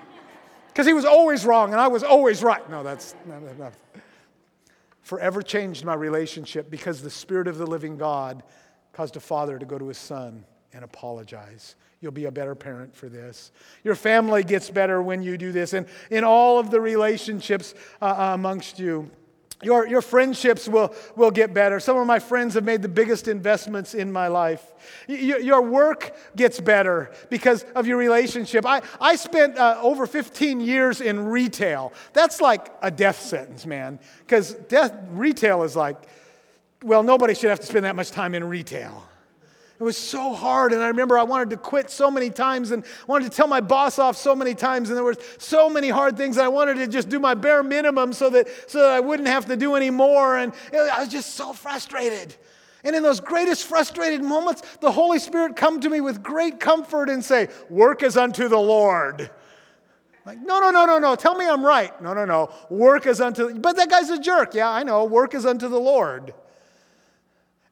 Because 0.67 0.85
he 0.85 0.93
was 0.93 1.03
always 1.03 1.43
wrong 1.43 1.71
and 1.71 1.81
I 1.81 1.87
was 1.87 2.03
always 2.03 2.43
right. 2.43 2.69
No, 2.69 2.83
that's 2.83 3.15
not 3.25 3.41
enough. 3.41 3.75
Forever 5.01 5.41
changed 5.41 5.83
my 5.85 5.95
relationship 5.95 6.69
because 6.69 7.01
the 7.01 7.09
Spirit 7.09 7.47
of 7.47 7.57
the 7.57 7.65
living 7.65 7.97
God 7.97 8.43
caused 8.93 9.17
a 9.17 9.19
father 9.19 9.57
to 9.57 9.65
go 9.65 9.79
to 9.79 9.87
his 9.87 9.97
son 9.97 10.45
and 10.71 10.83
apologize. 10.83 11.75
You'll 11.99 12.11
be 12.11 12.25
a 12.25 12.31
better 12.31 12.53
parent 12.53 12.95
for 12.95 13.09
this. 13.09 13.51
Your 13.83 13.95
family 13.95 14.43
gets 14.43 14.69
better 14.69 15.01
when 15.01 15.23
you 15.23 15.35
do 15.35 15.51
this. 15.51 15.73
And 15.73 15.87
in 16.11 16.23
all 16.23 16.59
of 16.59 16.69
the 16.69 16.79
relationships 16.79 17.73
uh, 18.03 18.33
amongst 18.35 18.77
you, 18.77 19.09
your, 19.61 19.85
your 19.87 20.01
friendships 20.01 20.69
will, 20.69 20.93
will 21.15 21.31
get 21.31 21.53
better. 21.53 21.79
Some 21.79 21.97
of 21.97 22.07
my 22.07 22.19
friends 22.19 22.53
have 22.53 22.63
made 22.63 22.81
the 22.81 22.87
biggest 22.87 23.27
investments 23.27 23.93
in 23.93 24.11
my 24.11 24.27
life. 24.27 24.63
Your, 25.07 25.39
your 25.39 25.61
work 25.61 26.15
gets 26.35 26.61
better 26.61 27.11
because 27.29 27.63
of 27.75 27.85
your 27.85 27.97
relationship. 27.97 28.65
I, 28.65 28.81
I 29.01 29.17
spent 29.17 29.57
uh, 29.57 29.77
over 29.81 30.07
15 30.07 30.61
years 30.61 31.01
in 31.01 31.25
retail. 31.25 31.91
That's 32.13 32.39
like 32.39 32.71
a 32.81 32.89
death 32.89 33.19
sentence, 33.21 33.65
man, 33.65 33.99
because 34.19 34.55
retail 35.11 35.63
is 35.63 35.75
like, 35.75 35.97
well, 36.81 37.03
nobody 37.03 37.35
should 37.35 37.49
have 37.49 37.59
to 37.59 37.65
spend 37.65 37.83
that 37.83 37.97
much 37.97 38.11
time 38.11 38.33
in 38.35 38.45
retail. 38.45 39.08
It 39.79 39.83
was 39.83 39.95
so 39.95 40.33
hard. 40.33 40.73
And 40.73 40.83
I 40.83 40.87
remember 40.87 41.17
I 41.17 41.23
wanted 41.23 41.51
to 41.51 41.57
quit 41.57 41.89
so 41.89 42.11
many 42.11 42.29
times 42.29 42.71
and 42.71 42.83
I 42.83 43.05
wanted 43.07 43.31
to 43.31 43.37
tell 43.37 43.47
my 43.47 43.61
boss 43.61 43.97
off 43.97 44.17
so 44.17 44.35
many 44.35 44.53
times. 44.53 44.89
And 44.89 44.97
there 44.97 45.05
were 45.05 45.15
so 45.37 45.69
many 45.69 45.87
hard 45.87 46.17
things. 46.17 46.37
I 46.37 46.49
wanted 46.49 46.75
to 46.75 46.87
just 46.87 47.07
do 47.07 47.17
my 47.17 47.33
bare 47.33 47.63
minimum 47.63 48.11
so 48.11 48.29
that, 48.31 48.49
so 48.69 48.79
that 48.79 48.89
I 48.89 48.99
wouldn't 48.99 49.29
have 49.29 49.45
to 49.45 49.55
do 49.55 49.75
any 49.75 49.89
more. 49.89 50.37
And 50.37 50.51
I 50.73 50.99
was 50.99 51.07
just 51.07 51.35
so 51.35 51.53
frustrated. 51.53 52.35
And 52.83 52.93
in 52.93 53.03
those 53.03 53.21
greatest 53.21 53.65
frustrated 53.67 54.21
moments, 54.21 54.63
the 54.81 54.91
Holy 54.91 55.19
Spirit 55.19 55.55
come 55.55 55.79
to 55.79 55.89
me 55.89 56.01
with 56.01 56.21
great 56.23 56.59
comfort 56.59 57.09
and 57.09 57.23
say, 57.23 57.47
work 57.69 58.03
as 58.03 58.17
unto 58.17 58.49
the 58.49 58.59
Lord. 58.59 59.29
Like, 60.25 60.39
no, 60.41 60.59
no, 60.59 60.71
no, 60.71 60.85
no, 60.85 60.99
no. 60.99 61.15
Tell 61.15 61.35
me 61.35 61.47
I'm 61.47 61.65
right. 61.65 61.99
No, 62.01 62.13
no, 62.13 62.25
no. 62.25 62.51
Work 62.69 63.07
is 63.07 63.21
unto, 63.21 63.53
but 63.55 63.77
that 63.77 63.89
guy's 63.89 64.09
a 64.09 64.19
jerk. 64.19 64.53
Yeah, 64.53 64.69
I 64.69 64.83
know. 64.83 65.05
Work 65.05 65.33
is 65.33 65.45
unto 65.45 65.69
the 65.69 65.79
Lord. 65.79 66.33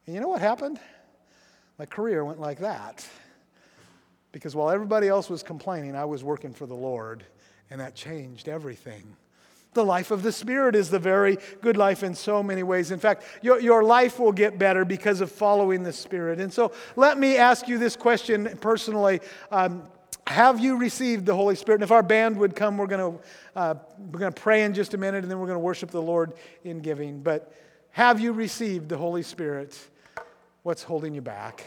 And 0.06 0.14
you 0.14 0.22
know 0.22 0.28
what 0.28 0.40
happened? 0.40 0.80
My 1.78 1.86
career 1.86 2.24
went 2.24 2.40
like 2.40 2.58
that. 2.58 3.06
Because 4.32 4.54
while 4.54 4.70
everybody 4.70 5.08
else 5.08 5.30
was 5.30 5.42
complaining, 5.42 5.96
I 5.96 6.04
was 6.04 6.22
working 6.22 6.52
for 6.52 6.66
the 6.66 6.74
Lord, 6.74 7.24
and 7.70 7.80
that 7.80 7.94
changed 7.94 8.48
everything. 8.48 9.16
The 9.74 9.84
life 9.84 10.10
of 10.10 10.22
the 10.22 10.32
Spirit 10.32 10.74
is 10.74 10.90
the 10.90 10.98
very 10.98 11.38
good 11.60 11.76
life 11.76 12.02
in 12.02 12.14
so 12.14 12.42
many 12.42 12.62
ways. 12.62 12.90
In 12.90 12.98
fact, 12.98 13.22
your, 13.42 13.60
your 13.60 13.84
life 13.84 14.18
will 14.18 14.32
get 14.32 14.58
better 14.58 14.84
because 14.84 15.20
of 15.20 15.30
following 15.30 15.82
the 15.82 15.92
Spirit. 15.92 16.40
And 16.40 16.52
so 16.52 16.72
let 16.96 17.18
me 17.18 17.36
ask 17.36 17.68
you 17.68 17.78
this 17.78 17.96
question 17.96 18.58
personally. 18.60 19.20
Um, 19.50 19.84
have 20.26 20.60
you 20.60 20.76
received 20.76 21.26
the 21.26 21.34
Holy 21.34 21.54
Spirit? 21.54 21.76
And 21.76 21.84
if 21.84 21.90
our 21.90 22.02
band 22.02 22.36
would 22.38 22.54
come, 22.54 22.76
we're 22.76 22.86
going 22.86 23.18
uh, 23.56 23.74
we're 23.98 24.18
going 24.18 24.32
to 24.32 24.40
pray 24.40 24.64
in 24.64 24.74
just 24.74 24.94
a 24.94 24.98
minute, 24.98 25.24
and 25.24 25.30
then 25.30 25.38
we're 25.38 25.46
going 25.46 25.56
to 25.56 25.60
worship 25.60 25.90
the 25.90 26.02
Lord 26.02 26.34
in 26.64 26.80
giving. 26.80 27.20
But 27.20 27.52
have 27.90 28.20
you 28.20 28.32
received 28.32 28.88
the 28.88 28.98
Holy 28.98 29.22
Spirit? 29.22 29.78
What's 30.68 30.82
holding 30.82 31.14
you 31.14 31.22
back? 31.22 31.64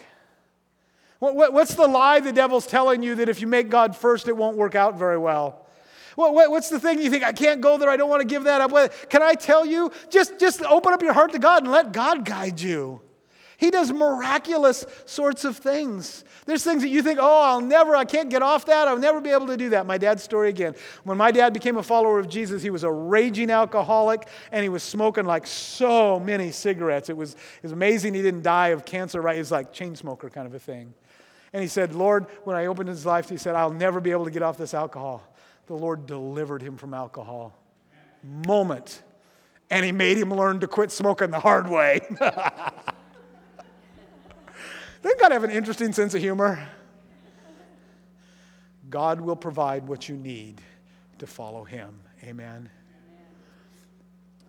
what's 1.18 1.74
the 1.74 1.88
lie 1.88 2.20
the 2.20 2.32
devil's 2.32 2.68
telling 2.68 3.02
you 3.02 3.16
that 3.16 3.30
if 3.30 3.42
you 3.42 3.48
make 3.48 3.68
God 3.68 3.96
first, 3.96 4.28
it 4.28 4.38
won't 4.38 4.58
work 4.58 4.76
out 4.76 4.96
very 5.00 5.18
well? 5.18 5.66
what's 6.16 6.70
the 6.70 6.80
thing 6.80 7.02
you 7.02 7.10
think, 7.10 7.24
I 7.24 7.32
can't 7.34 7.62
go 7.62 7.80
there, 7.80 7.90
I 7.90 7.98
don't 7.98 8.12
want 8.12 8.22
to 8.22 8.28
give 8.28 8.44
that 8.44 8.62
up? 8.62 9.10
can 9.10 9.24
I 9.24 9.34
tell 9.34 9.66
you? 9.66 9.92
Just, 10.12 10.40
just 10.40 10.62
open 10.62 10.94
up 10.94 11.02
your 11.02 11.14
heart 11.14 11.32
to 11.32 11.40
God 11.40 11.64
and 11.64 11.72
let 11.72 11.94
God 11.94 12.26
guide 12.26 12.62
you. 12.62 13.02
He 13.62 13.69
does 13.69 13.93
miraculous 13.93 14.88
sorts 15.06 15.45
of 15.45 15.56
things. 15.56 16.24
There's 16.47 16.63
things 16.63 16.82
that 16.82 16.89
you 16.89 17.04
think, 17.04 17.19
oh, 17.21 17.43
I'll 17.43 17.62
never, 17.62 17.95
I 17.95 18.06
can't 18.06 18.28
get 18.28 18.41
off 18.41 18.65
that. 18.65 18.88
I'll 18.88 18.97
never 18.97 19.21
be 19.21 19.30
able 19.30 19.45
to 19.45 19.56
do 19.56 19.69
that. 19.69 19.86
My 19.86 20.00
dad's 20.00 20.24
story 20.24 20.50
again. 20.50 20.74
When 21.04 21.15
my 21.15 21.30
dad 21.30 21.54
became 21.54 21.78
a 21.78 21.84
follower 21.84 22.17
of 22.17 22.28
Jesus, 22.28 22.63
he 22.63 22.71
was 22.71 22.84
a 22.84 22.91
raging 22.91 23.52
alcoholic 23.52 24.28
and 24.52 24.63
he 24.63 24.69
was 24.69 24.82
smoking 24.82 25.26
like 25.26 25.45
so 25.45 26.19
many 26.19 26.50
cigarettes. 26.50 27.08
It 27.08 27.15
was, 27.15 27.34
it 27.34 27.62
was 27.62 27.71
amazing 27.71 28.15
he 28.15 28.24
didn't 28.24 28.41
die 28.41 28.69
of 28.69 28.84
cancer, 28.84 29.21
right? 29.21 29.36
He 29.36 29.41
was 29.41 29.52
like 29.52 29.71
chain 29.71 29.95
smoker 29.95 30.28
kind 30.32 30.47
of 30.47 30.56
a 30.56 30.60
thing. 30.60 30.95
And 31.54 31.62
he 31.62 31.67
said, 31.67 31.93
Lord, 31.93 32.26
when 32.45 32.56
I 32.56 32.65
opened 32.65 32.89
his 32.89 33.06
life, 33.06 33.30
he 33.30 33.38
said, 33.38 33.54
I'll 33.54 33.69
never 33.69 34.02
be 34.02 34.10
able 34.10 34.26
to 34.26 34.32
get 34.32 34.41
off 34.41 34.58
this 34.58 34.74
alcohol. 34.74 35.21
The 35.67 35.76
Lord 35.76 36.08
delivered 36.08 36.63
him 36.63 36.78
from 36.78 36.95
alcohol. 36.95 37.54
Moment. 38.24 39.04
And 39.69 39.86
he 39.86 39.91
made 39.91 40.17
him 40.17 40.34
learn 40.34 40.62
to 40.62 40.67
quit 40.67 40.91
smoking 40.91 41.30
the 41.30 41.39
hard 41.39 41.69
way. 41.69 42.02
They've 45.02 45.20
got 45.20 45.30
to 45.30 45.34
have 45.36 45.44
an 45.44 45.52
interesting 45.52 45.94
sense 45.94 46.14
of 46.14 46.22
humor. 46.22 46.68
God 48.90 49.22
will 49.22 49.36
provide 49.36 49.88
what 49.88 50.10
you 50.10 50.16
need 50.16 50.62
to 51.20 51.28
follow 51.28 51.64
Him. 51.64 52.00
Amen. 52.24 52.70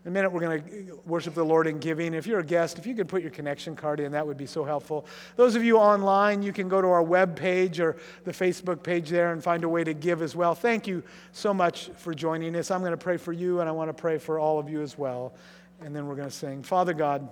In 0.04 0.08
a 0.08 0.10
minute, 0.10 0.32
we're 0.32 0.40
going 0.40 0.62
to 0.62 1.00
worship 1.06 1.34
the 1.34 1.44
Lord 1.44 1.68
in 1.68 1.78
giving. 1.78 2.12
If 2.12 2.26
you're 2.26 2.40
a 2.40 2.44
guest, 2.44 2.76
if 2.76 2.88
you 2.88 2.94
could 2.96 3.06
put 3.06 3.22
your 3.22 3.30
connection 3.30 3.76
card 3.76 4.00
in, 4.00 4.10
that 4.12 4.26
would 4.26 4.36
be 4.36 4.46
so 4.46 4.64
helpful. 4.64 5.06
Those 5.36 5.54
of 5.54 5.62
you 5.62 5.78
online, 5.78 6.42
you 6.42 6.52
can 6.52 6.68
go 6.68 6.82
to 6.82 6.88
our 6.88 7.04
web 7.04 7.36
page 7.36 7.78
or 7.78 7.96
the 8.24 8.32
Facebook 8.32 8.82
page 8.82 9.10
there 9.10 9.32
and 9.32 9.40
find 9.40 9.62
a 9.62 9.68
way 9.68 9.84
to 9.84 9.94
give 9.94 10.20
as 10.20 10.34
well. 10.34 10.56
Thank 10.56 10.88
you 10.88 11.04
so 11.30 11.54
much 11.54 11.90
for 11.96 12.12
joining 12.14 12.56
us. 12.56 12.72
I'm 12.72 12.80
going 12.80 12.90
to 12.90 12.96
pray 12.96 13.16
for 13.16 13.32
you, 13.32 13.60
and 13.60 13.68
I 13.68 13.72
want 13.72 13.90
to 13.90 13.94
pray 13.94 14.18
for 14.18 14.40
all 14.40 14.58
of 14.58 14.68
you 14.68 14.82
as 14.82 14.98
well. 14.98 15.34
And 15.80 15.94
then 15.94 16.08
we're 16.08 16.16
going 16.16 16.28
to 16.28 16.34
sing. 16.34 16.64
Father 16.64 16.94
God, 16.94 17.28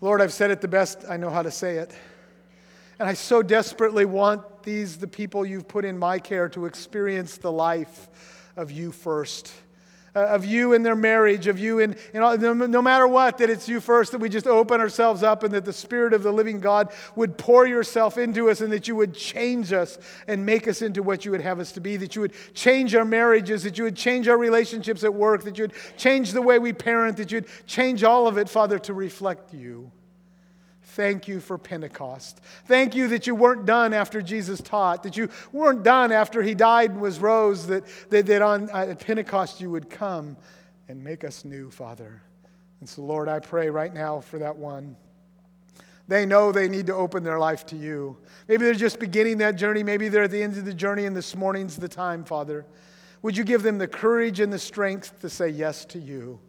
Lord, 0.00 0.20
I've 0.20 0.32
said 0.32 0.50
it 0.50 0.60
the 0.60 0.68
best 0.68 1.04
I 1.08 1.16
know 1.16 1.30
how 1.30 1.42
to 1.42 1.50
say 1.50 1.76
it. 1.76 1.90
And 2.98 3.08
I 3.08 3.14
so 3.14 3.42
desperately 3.42 4.04
want 4.04 4.62
these, 4.62 4.98
the 4.98 5.06
people 5.06 5.46
you've 5.46 5.68
put 5.68 5.84
in 5.84 5.98
my 5.98 6.18
care, 6.18 6.48
to 6.50 6.66
experience 6.66 7.38
the 7.38 7.52
life 7.52 8.08
of 8.56 8.70
you 8.70 8.92
first. 8.92 9.52
Uh, 10.16 10.20
of 10.28 10.46
you 10.46 10.72
in 10.72 10.82
their 10.82 10.96
marriage, 10.96 11.46
of 11.46 11.58
you 11.58 11.78
in, 11.78 11.94
in 12.14 12.22
all, 12.22 12.38
no, 12.38 12.80
matter 12.80 13.06
what, 13.06 13.36
that 13.36 13.50
it's 13.50 13.68
you 13.68 13.80
first, 13.80 14.12
that 14.12 14.18
we 14.18 14.30
just 14.30 14.46
open 14.46 14.80
ourselves 14.80 15.22
up 15.22 15.42
and 15.42 15.52
that 15.52 15.66
the 15.66 15.72
Spirit 15.74 16.14
of 16.14 16.22
the 16.22 16.32
living 16.32 16.58
God 16.58 16.90
would 17.16 17.36
pour 17.36 17.66
yourself 17.66 18.16
into 18.16 18.48
us 18.48 18.62
and 18.62 18.72
that 18.72 18.88
you 18.88 18.96
would 18.96 19.12
change 19.12 19.74
us 19.74 19.98
and 20.26 20.46
make 20.46 20.66
us 20.68 20.80
into 20.80 21.02
what 21.02 21.26
you 21.26 21.32
would 21.32 21.42
have 21.42 21.60
us 21.60 21.70
to 21.72 21.80
be, 21.80 21.98
that 21.98 22.14
you 22.14 22.22
would 22.22 22.32
change 22.54 22.94
our 22.94 23.04
marriages, 23.04 23.62
that 23.64 23.76
you 23.76 23.84
would 23.84 23.96
change 23.96 24.26
our 24.26 24.38
relationships 24.38 25.04
at 25.04 25.12
work, 25.12 25.44
that 25.44 25.58
you 25.58 25.64
would 25.64 25.74
change 25.98 26.32
the 26.32 26.40
way 26.40 26.58
we 26.58 26.72
parent, 26.72 27.18
that 27.18 27.30
you'd 27.30 27.46
change 27.66 28.02
all 28.02 28.26
of 28.26 28.38
it, 28.38 28.48
Father, 28.48 28.78
to 28.78 28.94
reflect 28.94 29.52
you. 29.52 29.92
Thank 30.96 31.28
you 31.28 31.40
for 31.40 31.58
Pentecost. 31.58 32.40
Thank 32.64 32.94
you 32.94 33.08
that 33.08 33.26
you 33.26 33.34
weren't 33.34 33.66
done 33.66 33.92
after 33.92 34.22
Jesus 34.22 34.62
taught, 34.62 35.02
that 35.02 35.14
you 35.14 35.28
weren't 35.52 35.82
done 35.82 36.10
after 36.10 36.42
he 36.42 36.54
died 36.54 36.92
and 36.92 37.02
was 37.02 37.18
rose, 37.18 37.66
that, 37.66 37.84
that, 38.08 38.24
that 38.24 38.40
on 38.40 38.70
uh, 38.70 38.86
at 38.88 39.00
Pentecost 39.00 39.60
you 39.60 39.70
would 39.70 39.90
come 39.90 40.38
and 40.88 41.04
make 41.04 41.22
us 41.22 41.44
new, 41.44 41.70
Father. 41.70 42.22
And 42.80 42.88
so, 42.88 43.02
Lord, 43.02 43.28
I 43.28 43.40
pray 43.40 43.68
right 43.68 43.92
now 43.92 44.20
for 44.20 44.38
that 44.38 44.56
one. 44.56 44.96
They 46.08 46.24
know 46.24 46.50
they 46.50 46.66
need 46.66 46.86
to 46.86 46.94
open 46.94 47.22
their 47.22 47.38
life 47.38 47.66
to 47.66 47.76
you. 47.76 48.16
Maybe 48.48 48.64
they're 48.64 48.72
just 48.72 48.98
beginning 48.98 49.36
that 49.38 49.56
journey. 49.56 49.82
Maybe 49.82 50.08
they're 50.08 50.22
at 50.22 50.30
the 50.30 50.42
end 50.42 50.56
of 50.56 50.64
the 50.64 50.72
journey, 50.72 51.04
and 51.04 51.14
this 51.14 51.36
morning's 51.36 51.76
the 51.76 51.88
time, 51.90 52.24
Father. 52.24 52.64
Would 53.20 53.36
you 53.36 53.44
give 53.44 53.62
them 53.62 53.76
the 53.76 53.88
courage 53.88 54.40
and 54.40 54.50
the 54.50 54.58
strength 54.58 55.20
to 55.20 55.28
say 55.28 55.50
yes 55.50 55.84
to 55.86 55.98
you? 55.98 56.40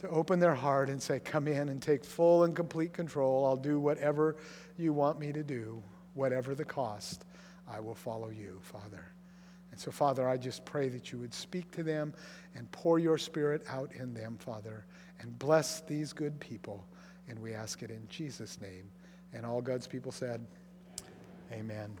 To 0.00 0.08
open 0.08 0.40
their 0.40 0.54
heart 0.54 0.88
and 0.88 1.00
say, 1.00 1.20
Come 1.20 1.46
in 1.48 1.68
and 1.68 1.80
take 1.80 2.04
full 2.04 2.44
and 2.44 2.54
complete 2.54 2.92
control. 2.92 3.46
I'll 3.46 3.56
do 3.56 3.78
whatever 3.78 4.36
you 4.76 4.92
want 4.92 5.18
me 5.18 5.32
to 5.32 5.42
do, 5.42 5.82
whatever 6.14 6.54
the 6.54 6.64
cost. 6.64 7.24
I 7.68 7.80
will 7.80 7.94
follow 7.94 8.30
you, 8.30 8.58
Father. 8.62 9.04
And 9.70 9.78
so, 9.78 9.90
Father, 9.90 10.28
I 10.28 10.36
just 10.36 10.64
pray 10.64 10.88
that 10.88 11.12
you 11.12 11.18
would 11.18 11.32
speak 11.32 11.70
to 11.72 11.82
them 11.82 12.12
and 12.56 12.70
pour 12.72 12.98
your 12.98 13.18
spirit 13.18 13.64
out 13.68 13.92
in 13.92 14.12
them, 14.12 14.36
Father, 14.38 14.84
and 15.20 15.38
bless 15.38 15.80
these 15.82 16.12
good 16.12 16.40
people. 16.40 16.84
And 17.28 17.38
we 17.38 17.54
ask 17.54 17.82
it 17.82 17.90
in 17.90 18.06
Jesus' 18.08 18.60
name. 18.60 18.90
And 19.32 19.46
all 19.46 19.60
God's 19.60 19.86
people 19.86 20.10
said, 20.10 20.44
Amen. 21.52 21.96